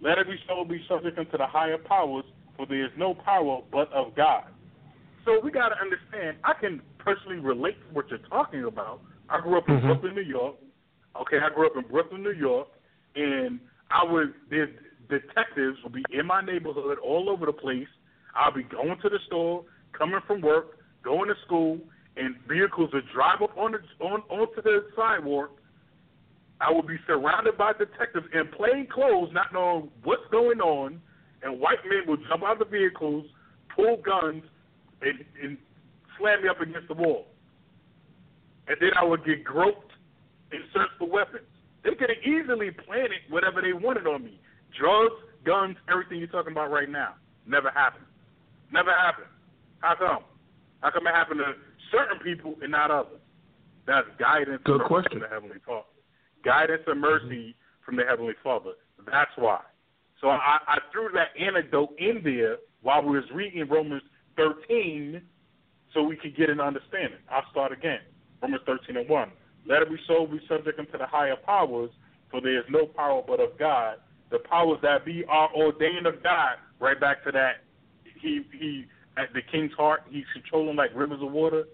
[0.00, 2.24] Let every soul be subject unto the higher powers,
[2.56, 4.44] for there is no power but of God.
[5.24, 9.00] So we got to understand, I can personally relate to what you're talking about.
[9.28, 9.86] I grew up in Mhm.
[9.86, 10.56] Brooklyn, New York.
[11.16, 12.68] Okay, I grew up in Brooklyn, New York,
[13.16, 13.58] and
[13.90, 14.66] I would, the
[15.08, 17.88] detectives would be in my neighborhood all over the place.
[18.34, 19.64] I'll be going to the store,
[19.96, 21.78] coming from work, going to school,
[22.16, 25.50] and vehicles would drive up on the on onto the sidewalk.
[26.60, 31.00] I would be surrounded by detectives in plain clothes, not knowing what's going on,
[31.42, 33.26] and white men would jump out of the vehicles,
[33.74, 34.42] pull guns,
[35.02, 35.58] and, and
[36.18, 37.26] slam me up against the wall.
[38.68, 39.92] And then I would get groped
[40.50, 41.44] and search for weapons.
[41.84, 44.40] They could have easily planted whatever they wanted on me.
[44.78, 45.14] Drugs,
[45.44, 47.14] guns, everything you're talking about right now.
[47.46, 48.06] Never happened.
[48.72, 49.28] Never happened.
[49.80, 50.24] How come?
[50.80, 51.52] How come it happened to
[51.92, 53.20] certain people and not others?
[53.86, 55.12] That's guidance Good question.
[55.12, 55.86] from the Heavenly Father.
[56.44, 57.54] Guidance and mercy
[57.84, 58.72] from the Heavenly Father.
[59.10, 59.60] That's why.
[60.20, 64.02] So I, I threw that anecdote in there while we was reading Romans
[64.36, 65.22] 13
[65.94, 67.18] so we could get an understanding.
[67.30, 68.00] I'll start again.
[68.42, 69.30] Romans 13 and 1.
[69.68, 71.90] Let every soul be subject unto the higher powers,
[72.30, 73.96] for there is no power but of God.
[74.30, 76.56] The powers that be are ordained of God.
[76.80, 77.64] Right back to that.
[78.20, 78.86] He he
[79.16, 81.64] at the king's heart, he's controlling like rivers of water.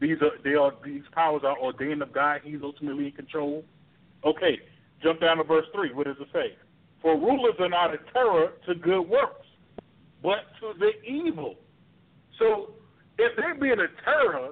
[0.00, 2.40] These are they are these powers are ordained of God.
[2.44, 3.64] He's ultimately in control.
[4.24, 4.58] Okay,
[5.02, 5.92] jump down to verse three.
[5.92, 6.56] What does it say?
[7.00, 9.46] For rulers are not a terror to good works,
[10.22, 11.56] but to the evil.
[12.38, 12.74] So
[13.18, 14.50] if they're being a terror,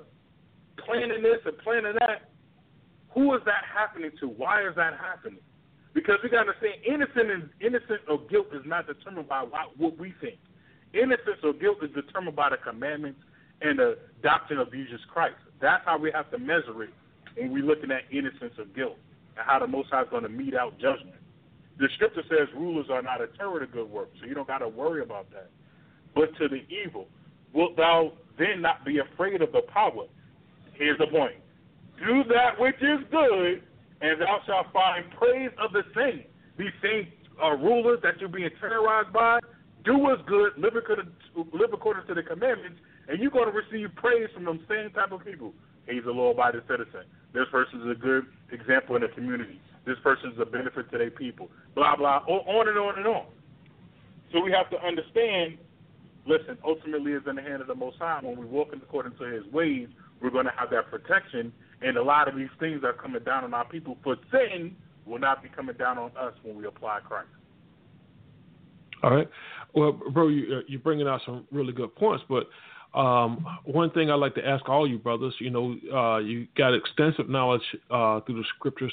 [0.85, 2.30] planning this and planning that,
[3.15, 4.27] who is that happening to?
[4.29, 5.41] Why is that happening?
[5.93, 9.99] Because we got to say innocent and innocent or guilt is not determined by what,
[9.99, 10.39] we think.
[10.95, 13.21] Innocence or guilt is determined by the commandments
[13.61, 15.37] and the doctrine of Jesus Christ.
[15.61, 16.91] That's how we have to measure it
[17.37, 18.97] when we're looking at innocence or guilt
[19.37, 21.17] and how the Most High is going to mete out judgment.
[21.79, 24.59] The scripture says rulers are not a terror to good works, so you don't got
[24.59, 25.51] to worry about that.
[26.15, 27.07] But to the evil,
[27.53, 30.07] wilt thou then not be afraid of the power?
[30.75, 31.37] Here's the point.
[32.01, 33.63] Do that which is good,
[34.01, 36.25] and thou shalt find praise of the same.
[36.57, 37.09] These same
[37.43, 39.39] uh, rulers that you're being terrorized by,
[39.85, 43.95] do what's good, live according, live according to the commandments, and you're going to receive
[43.97, 45.53] praise from them same type of people.
[45.89, 47.05] He's a law-abiding citizen.
[47.33, 49.61] This person is a good example in the community.
[49.87, 51.49] This person is a benefit to their people.
[51.75, 53.27] Blah blah, on and on and on.
[54.33, 55.59] So we have to understand.
[56.27, 58.21] Listen, ultimately, it's in the hand of the Most High.
[58.23, 59.89] When we walk according to His ways,
[60.21, 61.53] we're going to have that protection.
[61.83, 64.77] And a lot of these things are coming down on our people for sin
[65.07, 67.29] will not be coming down on us when we apply Christ.
[69.03, 69.29] All right.
[69.75, 72.49] Well, bro, you, uh, you're bringing out some really good points, but
[72.93, 76.75] Um, one thing I'd like to ask all you brothers, you know, uh, you got
[76.75, 78.93] extensive knowledge uh, through the scriptures,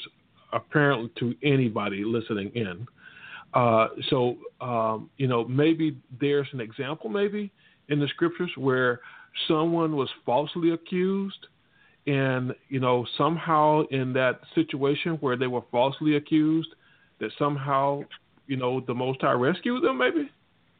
[0.52, 2.86] apparently to anybody listening in.
[3.54, 7.50] Uh, so, um, you know, maybe there's an example, maybe
[7.88, 9.00] in the scriptures where
[9.48, 11.48] someone was falsely accused,
[12.08, 16.70] and you know, somehow in that situation where they were falsely accused,
[17.20, 18.00] that somehow,
[18.46, 19.98] you know, the Most High rescued them.
[19.98, 20.30] Maybe,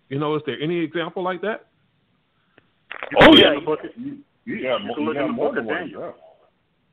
[0.09, 1.67] you know, is there any example like that?
[3.21, 5.67] Oh yeah, yeah, you, you, you got You more, you got the more book than
[5.67, 5.77] one.
[5.77, 6.15] Daniel.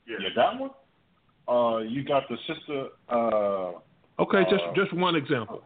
[0.05, 0.15] Yeah.
[0.19, 0.69] yeah, that one.
[1.47, 2.87] Uh, you got the sister.
[3.09, 3.79] Uh,
[4.17, 5.61] Okay, just uh, just one example.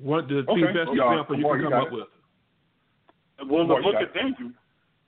[0.00, 0.60] What the, Okay.
[0.60, 1.92] the best Yeah, example you can come up it.
[1.92, 2.06] with?
[3.50, 4.52] Well, the Well, you book of Daniel,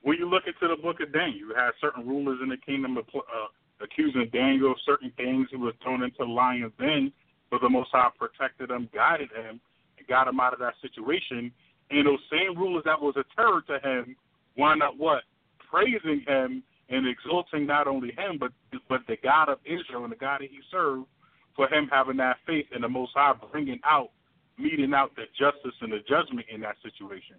[0.02, 2.96] when you look into the book of Daniel, you had certain rulers in the kingdom
[2.96, 3.48] of, uh,
[3.82, 5.48] accusing Daniel of certain things.
[5.50, 7.12] He was thrown into the lion's den,
[7.50, 9.60] but the Most High protected him, guided him,
[9.98, 11.52] and got him out of that situation.
[11.90, 14.16] And those same rulers that was a terror to him
[14.56, 15.22] wound up what?
[15.70, 18.52] Praising him and exalting not only him, but
[18.88, 21.06] but the God of Israel and the God that he served
[21.54, 24.10] for him having that faith in the Most High, bringing out,
[24.58, 27.36] meting out the justice and the judgment in that situation.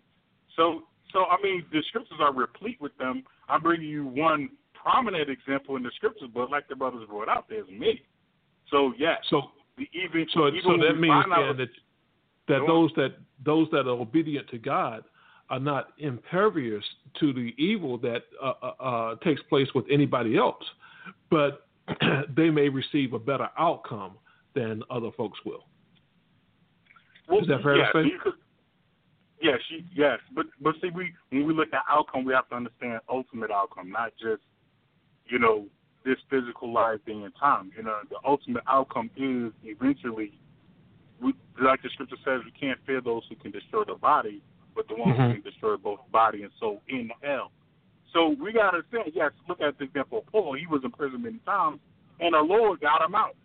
[0.55, 0.83] So,
[1.13, 3.23] so I mean, the scriptures are replete with them.
[3.49, 7.45] I'm bringing you one prominent example in the scriptures, but like the brothers brought out,
[7.49, 8.01] there's many.
[8.69, 9.41] So yes, So
[9.77, 11.69] the even so even so that means out, that
[12.47, 15.03] that those that those that are obedient to God
[15.49, 16.83] are not impervious
[17.19, 20.63] to the evil that uh, uh, uh, takes place with anybody else,
[21.29, 21.67] but
[22.35, 24.13] they may receive a better outcome
[24.55, 25.65] than other folks will.
[27.27, 28.31] Well, Is that fair to yeah, say?
[29.41, 32.55] Yes, she, yes, but but see, we when we look at outcome, we have to
[32.55, 34.41] understand ultimate outcome, not just
[35.25, 35.65] you know
[36.05, 37.71] this physical life being in time.
[37.75, 40.33] You know, the ultimate outcome is eventually,
[41.21, 44.41] we, like the scripture says, we can't fear those who can destroy the body,
[44.75, 45.27] but the ones Mhm.
[45.27, 47.51] who can destroy both body and soul in hell.
[48.13, 49.11] So we got to understand.
[49.15, 50.53] Yes, look at the example of Paul.
[50.53, 51.79] He was in prison many times,
[52.19, 53.35] and the Lord got him out.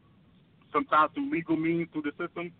[0.72, 2.52] Sometimes through legal means, through the system.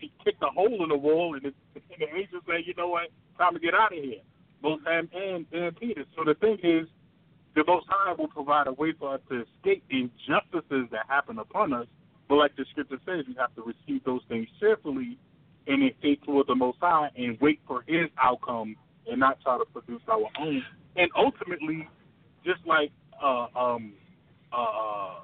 [0.00, 2.88] He kicked a hole in the wall, and the, and the angel said, "You know
[2.88, 3.08] what?
[3.36, 4.20] Time to get out of here."
[4.62, 6.04] Both him and and Peter.
[6.16, 6.88] So the thing is,
[7.54, 11.72] the Most High will provide a way for us to escape injustices that happen upon
[11.72, 11.86] us.
[12.28, 15.18] But like the scripture says, we have to receive those things cheerfully
[15.66, 18.76] and in faith toward the Most High and wait for His outcome
[19.10, 20.62] and not try to produce our own.
[20.96, 21.88] And ultimately,
[22.44, 22.90] just like
[23.22, 23.92] uh, um,
[24.52, 25.20] uh,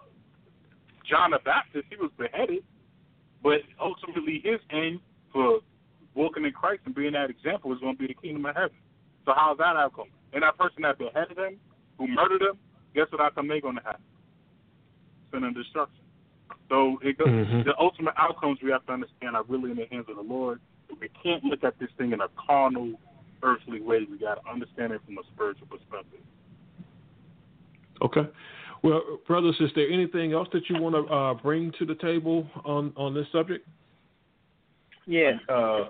[1.08, 2.64] John the Baptist, he was beheaded,
[3.44, 4.98] but ultimately his end
[5.30, 5.60] for
[6.14, 8.76] walking in Christ and being that example is going to be the kingdom of heaven.
[9.26, 10.08] So how's that outcome?
[10.32, 11.60] And that person that beheaded him,
[11.98, 12.58] who murdered him,
[12.94, 14.00] guess what outcome they're going to have?
[15.30, 16.02] Sin and destruction.
[16.70, 17.64] So it goes, Mhm.
[17.64, 20.60] the ultimate outcomes we have to understand are really in the hands of the Lord.
[20.98, 22.98] We can't look at this thing in a carnal,
[23.42, 24.04] earthly way.
[24.04, 26.20] We got to understand it from a spiritual perspective.
[28.00, 28.26] Okay.
[28.84, 32.46] Well, brothers, is there anything else that you want to uh, bring to the table
[32.66, 33.66] on on this subject?
[35.06, 35.32] Yeah.
[35.48, 35.88] Uh,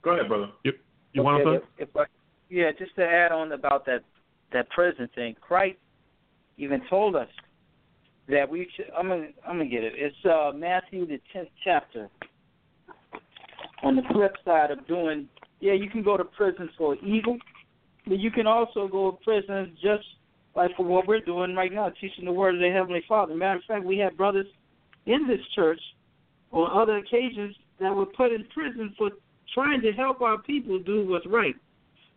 [0.00, 0.46] go ahead, brother.
[0.62, 0.74] You,
[1.12, 1.82] you want Okay, to?
[1.82, 2.04] if I,
[2.48, 4.04] yeah, just to add on about that
[4.52, 5.76] that prison thing, Christ
[6.56, 7.28] even told us
[8.28, 8.86] that we should.
[8.96, 9.94] I'm gonna I'm gonna get it.
[9.96, 12.08] It's uh, Matthew the tenth chapter.
[13.82, 15.28] On the flip side of doing,
[15.58, 17.38] yeah, you can go to prison for evil,
[18.06, 20.04] but you can also go to prison just
[20.54, 23.34] like for what we're doing right now, teaching the word of the Heavenly Father.
[23.34, 24.46] Matter of fact, we had brothers
[25.06, 25.80] in this church
[26.52, 29.10] on other occasions that were put in prison for
[29.54, 31.54] trying to help our people do what's right.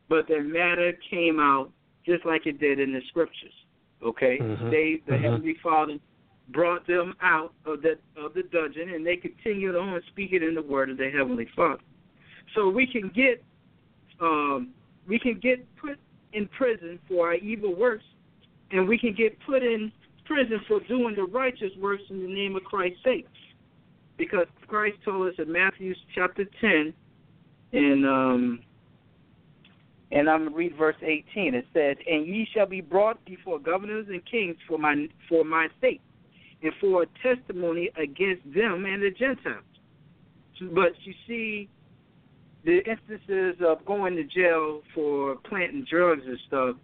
[0.09, 1.71] But the matter came out
[2.05, 3.53] just like it did in the scriptures.
[4.03, 4.38] Okay?
[4.38, 4.69] Mhm.
[4.69, 5.21] They the Mhm.
[5.21, 5.99] Heavenly Father
[6.49, 10.61] brought them out of the of the dungeon and they continued on speaking in the
[10.61, 11.81] word of the Heavenly Father.
[12.53, 13.43] So we can get
[14.19, 14.73] um
[15.07, 15.97] we can get put
[16.33, 18.05] in prison for our evil works
[18.72, 19.91] and we can get put in
[20.26, 23.28] prison for doing the righteous works in the name of Christ's sake.
[24.18, 26.93] Because Christ told us in Matthew chapter ten
[27.74, 28.59] and um
[30.11, 31.53] and I'm gonna read verse eighteen.
[31.55, 35.68] It says, And ye shall be brought before governors and kings for my for my
[35.82, 36.01] sake,
[36.61, 39.63] and for a testimony against them and the Gentiles.
[40.74, 41.70] But you see
[42.63, 46.76] the instances of going to jail for planting drugs and stuff,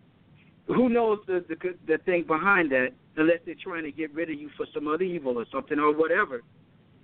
[0.68, 1.56] who knows the, the
[1.88, 5.04] the thing behind that unless they're trying to get rid of you for some other
[5.04, 6.42] evil or something or whatever.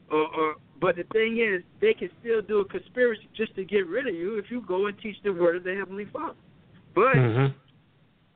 [0.09, 3.87] Or, or but the thing is, they can still do a conspiracy just to get
[3.87, 6.37] rid of you if you go and teach the word of the heavenly Father.
[6.95, 7.53] But Mhm.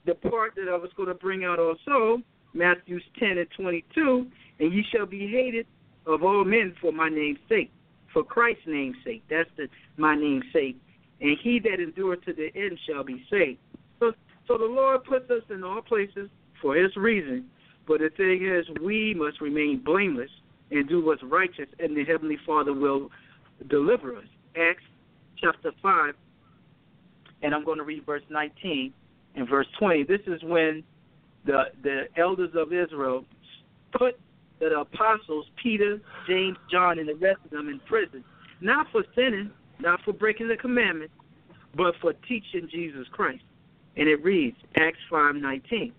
[0.05, 2.21] the part that I was going to bring out also,
[2.53, 4.27] Matthew 10 and 22,
[4.59, 5.65] and ye shall be hated
[6.05, 7.71] of all men for my name's sake,
[8.11, 9.23] for Christ's name's sake.
[9.29, 10.77] That's the my name's sake.
[11.21, 13.59] And he that endureth to the end shall be saved.
[13.99, 14.13] So,
[14.47, 16.29] so the Lord puts us in all places
[16.61, 17.45] for His reason.
[17.87, 20.29] But the thing is, we must remain blameless
[20.71, 23.09] and do what's righteous, and the Heavenly Father will
[23.69, 24.25] deliver us.
[24.55, 24.83] Acts
[25.39, 26.13] chapter 5,
[27.41, 28.93] and I'm going to read verse 19
[29.35, 30.03] and verse 20.
[30.03, 30.83] This is when
[31.45, 33.25] the the elders of Israel
[33.97, 34.19] put
[34.59, 38.23] the apostles, Peter, James, John, and the rest of them in prison,
[38.61, 41.09] not for sinning, not for breaking the commandment,
[41.75, 43.43] but for teaching Jesus Christ.
[43.97, 45.91] And it reads, Acts 5:19.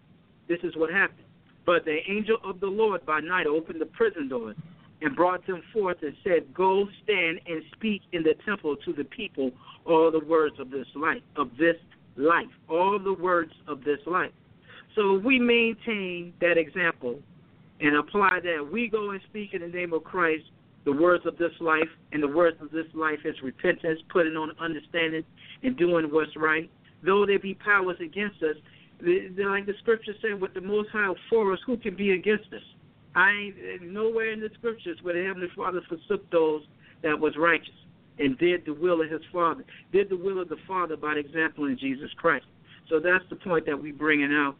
[0.49, 1.19] This is what happened.
[1.65, 4.57] But the angel of the Lord by night opened the prison doors
[5.01, 9.05] and brought them forth and said, Go stand and speak in the temple to the
[9.05, 9.51] people
[9.85, 11.77] all the words of this life, of this
[12.17, 14.33] life, all the words of this life.
[14.95, 17.19] So we maintain that example
[17.81, 18.69] and apply that.
[18.71, 20.45] We go and speak in the name of Christ
[20.85, 24.51] the words of this life, and the words of this life is repentance, putting on
[24.59, 25.23] understanding,
[25.63, 26.69] and doing what's right.
[27.05, 28.57] Though there be powers against us,
[29.01, 32.63] like the scripture said, with the Most High for us, who can be against us?
[33.15, 36.63] I ain't nowhere in the scriptures where the Heavenly Father forsook those
[37.03, 37.75] that was righteous
[38.19, 41.21] and did the will of His Father, did the will of the Father by the
[41.21, 42.47] example in Jesus Christ.
[42.89, 44.57] So that's the point that we bringing out.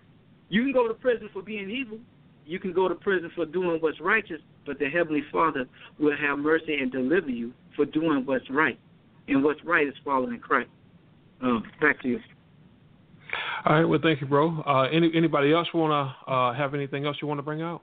[0.49, 1.99] You can go to prison for being evil.
[2.45, 5.67] You can go to prison for doing what's righteous, but the Heavenly Father
[5.99, 8.79] will have mercy and deliver you for doing what's right.
[9.29, 10.69] And what's right is following Christ.
[11.43, 12.21] Um, back to you.
[13.65, 13.85] All right.
[13.85, 14.63] Well, thank you, bro.
[14.67, 17.83] Uh, any anybody else want to uh, have anything else you want to bring out?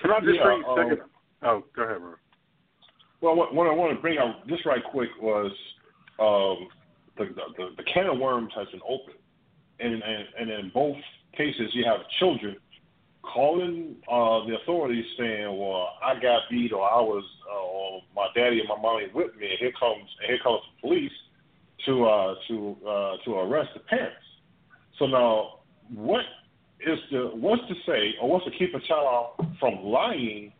[0.00, 0.98] Can I just Yeah, read um, second?
[1.42, 2.14] Oh, go ahead, bro.
[3.20, 5.50] Well, what, what I want to bring out just right quick was
[6.18, 6.68] um,
[7.18, 9.18] the, the the can of worms has been opened,
[9.78, 10.96] and and, and in both
[11.36, 12.56] cases you have children
[13.22, 18.28] calling uh, the authorities saying, "Well, I got beat, or I was, uh, or my
[18.34, 21.12] daddy and my mommy whipped me, and here comes and here comes the police
[21.86, 24.16] to uh, to uh, to arrest the parents."
[24.98, 25.60] So now,
[25.94, 26.24] what
[26.80, 30.52] is the what's to say, or what's to keep a child from lying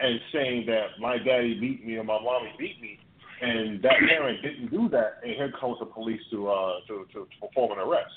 [0.00, 2.98] and saying that my daddy beat me or my mommy beat me,
[3.40, 7.26] and that parent didn't do that, and here comes the police to uh, to, to,
[7.26, 8.12] to perform an arrest.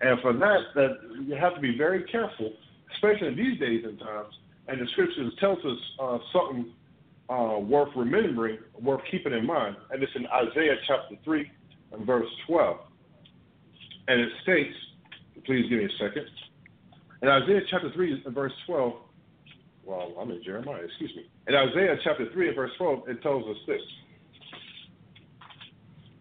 [0.00, 2.52] And for that, that you have to be very careful,
[2.94, 4.34] especially in these days and times.
[4.66, 6.72] And the scriptures tells us uh, something
[7.28, 11.50] uh, worth remembering, worth keeping in mind, and it's in Isaiah chapter three
[12.06, 12.78] verse twelve.
[14.08, 14.74] And it states,
[15.46, 16.26] please give me a second.
[17.22, 18.92] In Isaiah chapter 3 and verse 12,
[19.84, 21.30] well, I'm in Jeremiah, excuse me.
[21.46, 23.80] In Isaiah chapter 3 and verse 12, it tells us this.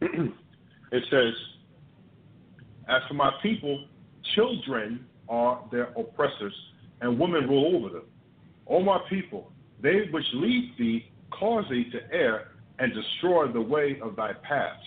[0.92, 1.34] it says,
[2.88, 3.88] As for my people,
[4.36, 6.56] children are their oppressors,
[7.02, 8.06] and women rule over them.
[8.68, 9.52] O my people,
[9.82, 14.80] they which lead thee cause thee to err and destroy the way of thy paths.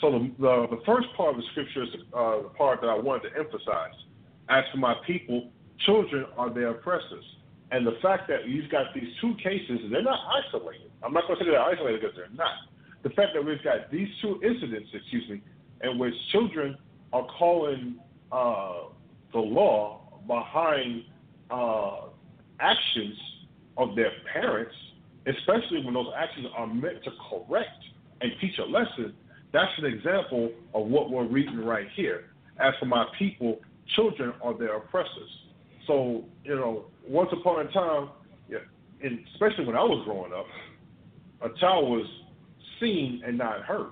[0.00, 2.98] So the, the, the first part of the scripture is uh, the part that I
[2.98, 3.94] wanted to emphasize.
[4.48, 5.50] As for my people,
[5.86, 7.24] children are their oppressors.
[7.70, 10.90] And the fact that you've got these two cases, they're not isolated.
[11.02, 12.52] I'm not going to say they're isolated because they're not.
[13.02, 15.42] The fact that we've got these two incidents, excuse me,
[15.82, 16.76] in which children
[17.12, 17.96] are calling
[18.32, 18.88] uh,
[19.32, 21.04] the law behind
[21.50, 22.08] uh,
[22.58, 23.16] actions
[23.76, 24.74] of their parents,
[25.26, 27.84] especially when those actions are meant to correct
[28.20, 29.14] and teach a lesson,
[29.52, 32.24] that's an example of what we're reading right here.
[32.58, 33.58] As for my people,
[33.96, 35.30] children are their oppressors.
[35.86, 38.10] So, you know, once upon a time,
[39.02, 40.46] and especially when I was growing up,
[41.42, 42.06] a child was
[42.78, 43.90] seen and not heard.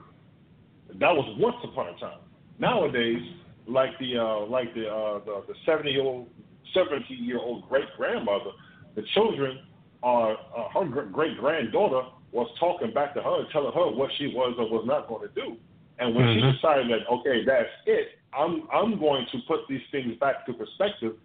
[1.00, 2.20] That was once upon a time.
[2.58, 3.22] Nowadays,
[3.66, 6.28] like the uh, like the uh, the the seventy year old
[6.74, 8.50] seventy year old great grandmother,
[8.94, 9.60] the children
[10.02, 14.28] are uh, her great granddaughter was talking back to her and telling her what she
[14.28, 15.56] was or was not going to do.
[15.98, 16.34] And when Mhm.
[16.34, 20.52] she decided that okay, that's it, I'm I'm going to put these things back to
[20.52, 21.16] perspective.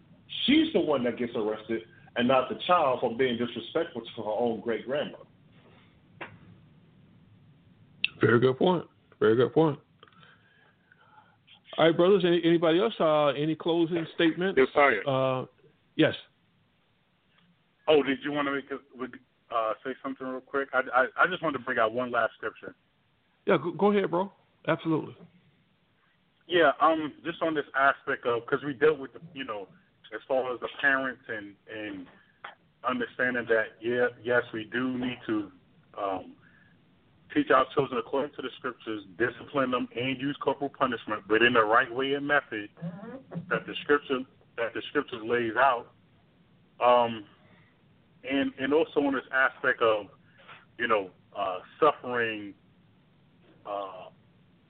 [0.46, 1.84] She's the one that gets arrested,
[2.16, 5.26] and not the child for being disrespectful to her own great grandmother.
[8.20, 8.86] Very good point.
[9.20, 9.80] Very good point.
[11.78, 12.24] All right, brothers.
[12.26, 12.94] Any, anybody else?
[13.00, 14.58] Uh, any closing statements?
[14.58, 15.04] Yes, sir.
[15.06, 15.46] Uh,
[15.96, 16.14] yes.
[17.88, 19.18] Oh, did you want to make a, would,
[19.54, 20.70] uh, say something real quick?
[20.74, 22.76] I, I I just wanted to bring out one last scripture.
[23.46, 23.58] Yeah.
[23.62, 24.32] Go, go ahead, bro.
[24.68, 25.16] Absolutely.
[26.48, 29.68] Yeah, um, just on this aspect of because we dealt with the, you know,
[30.14, 32.06] as far as the parents and and
[32.88, 35.52] understanding that yeah, yes, we do need to
[35.98, 36.34] um,
[37.34, 41.54] teach our children according to the scriptures, discipline them, and use corporal punishment, but in
[41.54, 42.70] the right way and method
[43.50, 44.20] that the scripture
[44.58, 45.88] that the scriptures lays out.
[46.84, 47.24] Um,
[48.30, 50.08] and and also on this aspect of,
[50.78, 52.54] you know, uh, suffering.
[53.66, 54.10] Uh,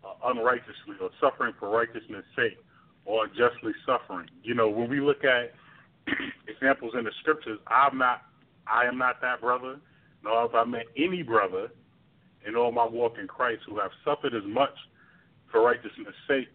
[0.03, 2.57] uh, unrighteously or suffering for righteousness' sake.
[3.05, 4.29] or justly suffering.
[4.43, 5.53] You know, when we look at
[6.47, 8.21] examples in the scriptures, I'm not,
[8.65, 9.79] I am not that brother,
[10.23, 11.69] nor have I met any brother
[12.47, 14.73] in all my walk in Christ who have suffered as much
[15.51, 16.47] for righteousness' sake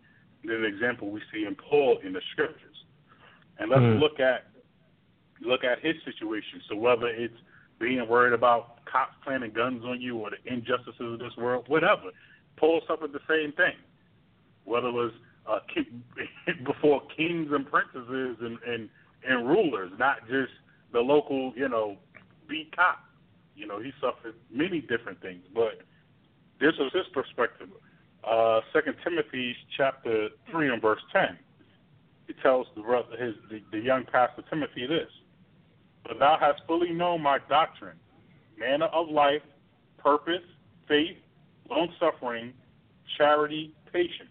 [0.45, 2.77] than an example we see in Paul in the scriptures.
[3.59, 4.01] And let's Mm.
[4.01, 4.47] look at
[5.41, 6.61] look at his situation.
[6.69, 7.35] So whether it's
[7.81, 12.11] being worried about cops planting guns on you or the injustices of this world, whatever,
[12.57, 13.77] Paul suffered the same thing.
[14.65, 15.13] Whether it was
[15.49, 16.03] uh, king,
[16.65, 18.89] before kings and princesses and, and
[19.27, 20.53] and rulers, not just
[20.93, 21.97] the local, you know,
[22.49, 23.01] beat cop.
[23.57, 25.83] You know, he suffered many different things, but
[26.61, 27.69] this was his perspective.
[28.23, 31.39] Uh, Second Timothy chapter three and verse ten.
[32.27, 35.11] He tells the brother, his the, the young pastor Timothy this:
[36.05, 37.99] "But thou hast fully known my doctrine,
[38.57, 39.43] manner of life,
[39.99, 40.45] purpose,
[40.87, 41.19] faith,
[41.69, 42.55] long suffering,
[43.17, 44.31] charity, patience."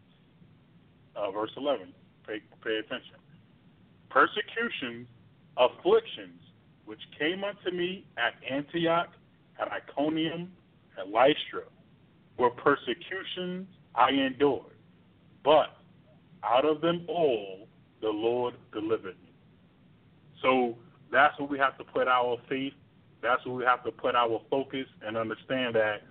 [1.15, 1.93] Uh, verse eleven.
[2.25, 3.15] Pay pay attention.
[4.09, 5.07] Persecutions,
[5.57, 6.41] afflictions,
[6.85, 9.09] which came unto me at Antioch,
[9.59, 10.51] at Iconium,
[10.97, 11.63] at Lystra,
[12.37, 14.75] were persecutions I endured.
[15.43, 15.77] But
[16.43, 17.67] out of them all
[18.01, 19.33] the Lord delivered me.
[20.41, 20.77] So
[21.11, 22.73] that's where we have to put our faith.
[23.21, 26.03] That's where we have to put our focus and understand that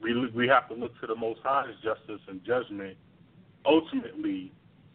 [0.00, 2.96] we we have to look to the Most High's justice and judgment,
[3.64, 4.52] ultimately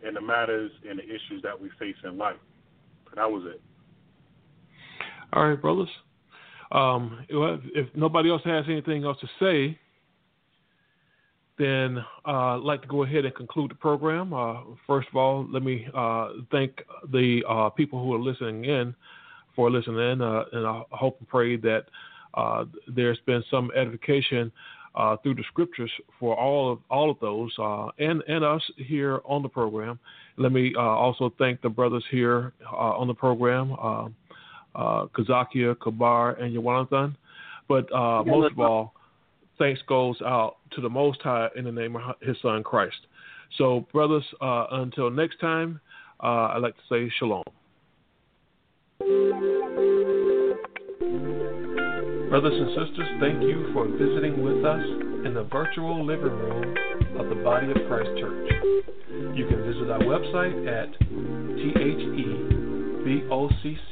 [0.07, 2.37] in the matters and the issues that we face in life.
[3.05, 3.61] But that was it.
[5.33, 5.89] All right, brothers.
[6.71, 9.77] Um, if, nobody else has anything else to say,
[11.57, 14.33] then uh, I'd like to go ahead and conclude the program.
[14.33, 18.95] Uh, first of all, let me uh, thank the uh, people who are listening in
[19.55, 21.85] for listening in, uh, and I hope and pray that
[22.33, 24.51] uh, there's been some edification
[24.95, 29.21] uh, through the scriptures for all of all of those, uh, and and us here
[29.25, 29.99] on the program.
[30.37, 33.75] Let me uh, also thank the brothers here uh, on the program,
[34.75, 37.15] Kazakia, Kabar, and Yawanathan.
[37.67, 38.93] But uh, most of all,
[39.57, 42.97] thanks goes out to the Most High in the name of His Son Christ.
[43.57, 45.79] So, brothers, uh, until next time,
[46.21, 47.43] uh, I'd like to say shalom.
[52.29, 54.85] Brothers and sisters, thank you for visiting with us
[55.25, 56.75] in the virtual living room
[57.17, 58.51] of the Body of Christ Church.
[59.35, 60.93] You can visit our website at
[63.03, 63.89] thebocc.com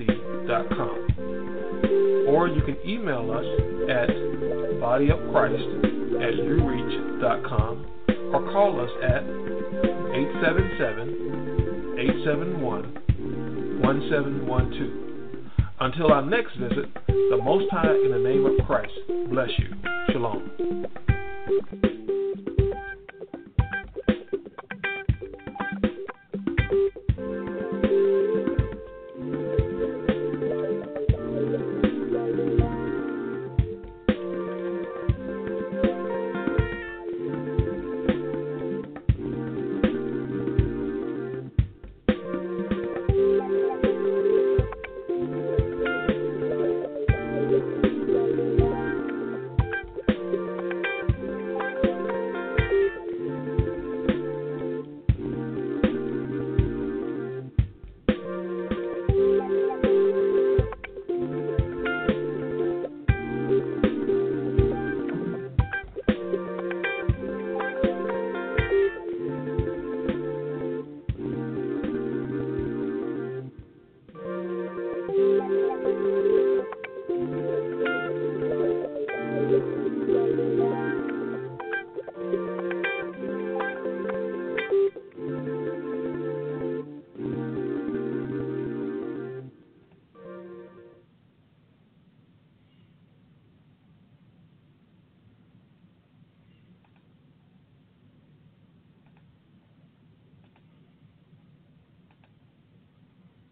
[2.28, 3.46] or you can email us
[3.90, 4.10] at
[4.80, 5.86] bodyofchrist
[6.22, 7.86] at ureach.com
[8.32, 9.24] or call us at
[13.90, 15.10] 877-871-1712.
[15.82, 18.92] Until our next visit, the Most High in the name of Christ
[19.30, 19.74] bless you.
[20.12, 20.86] Shalom.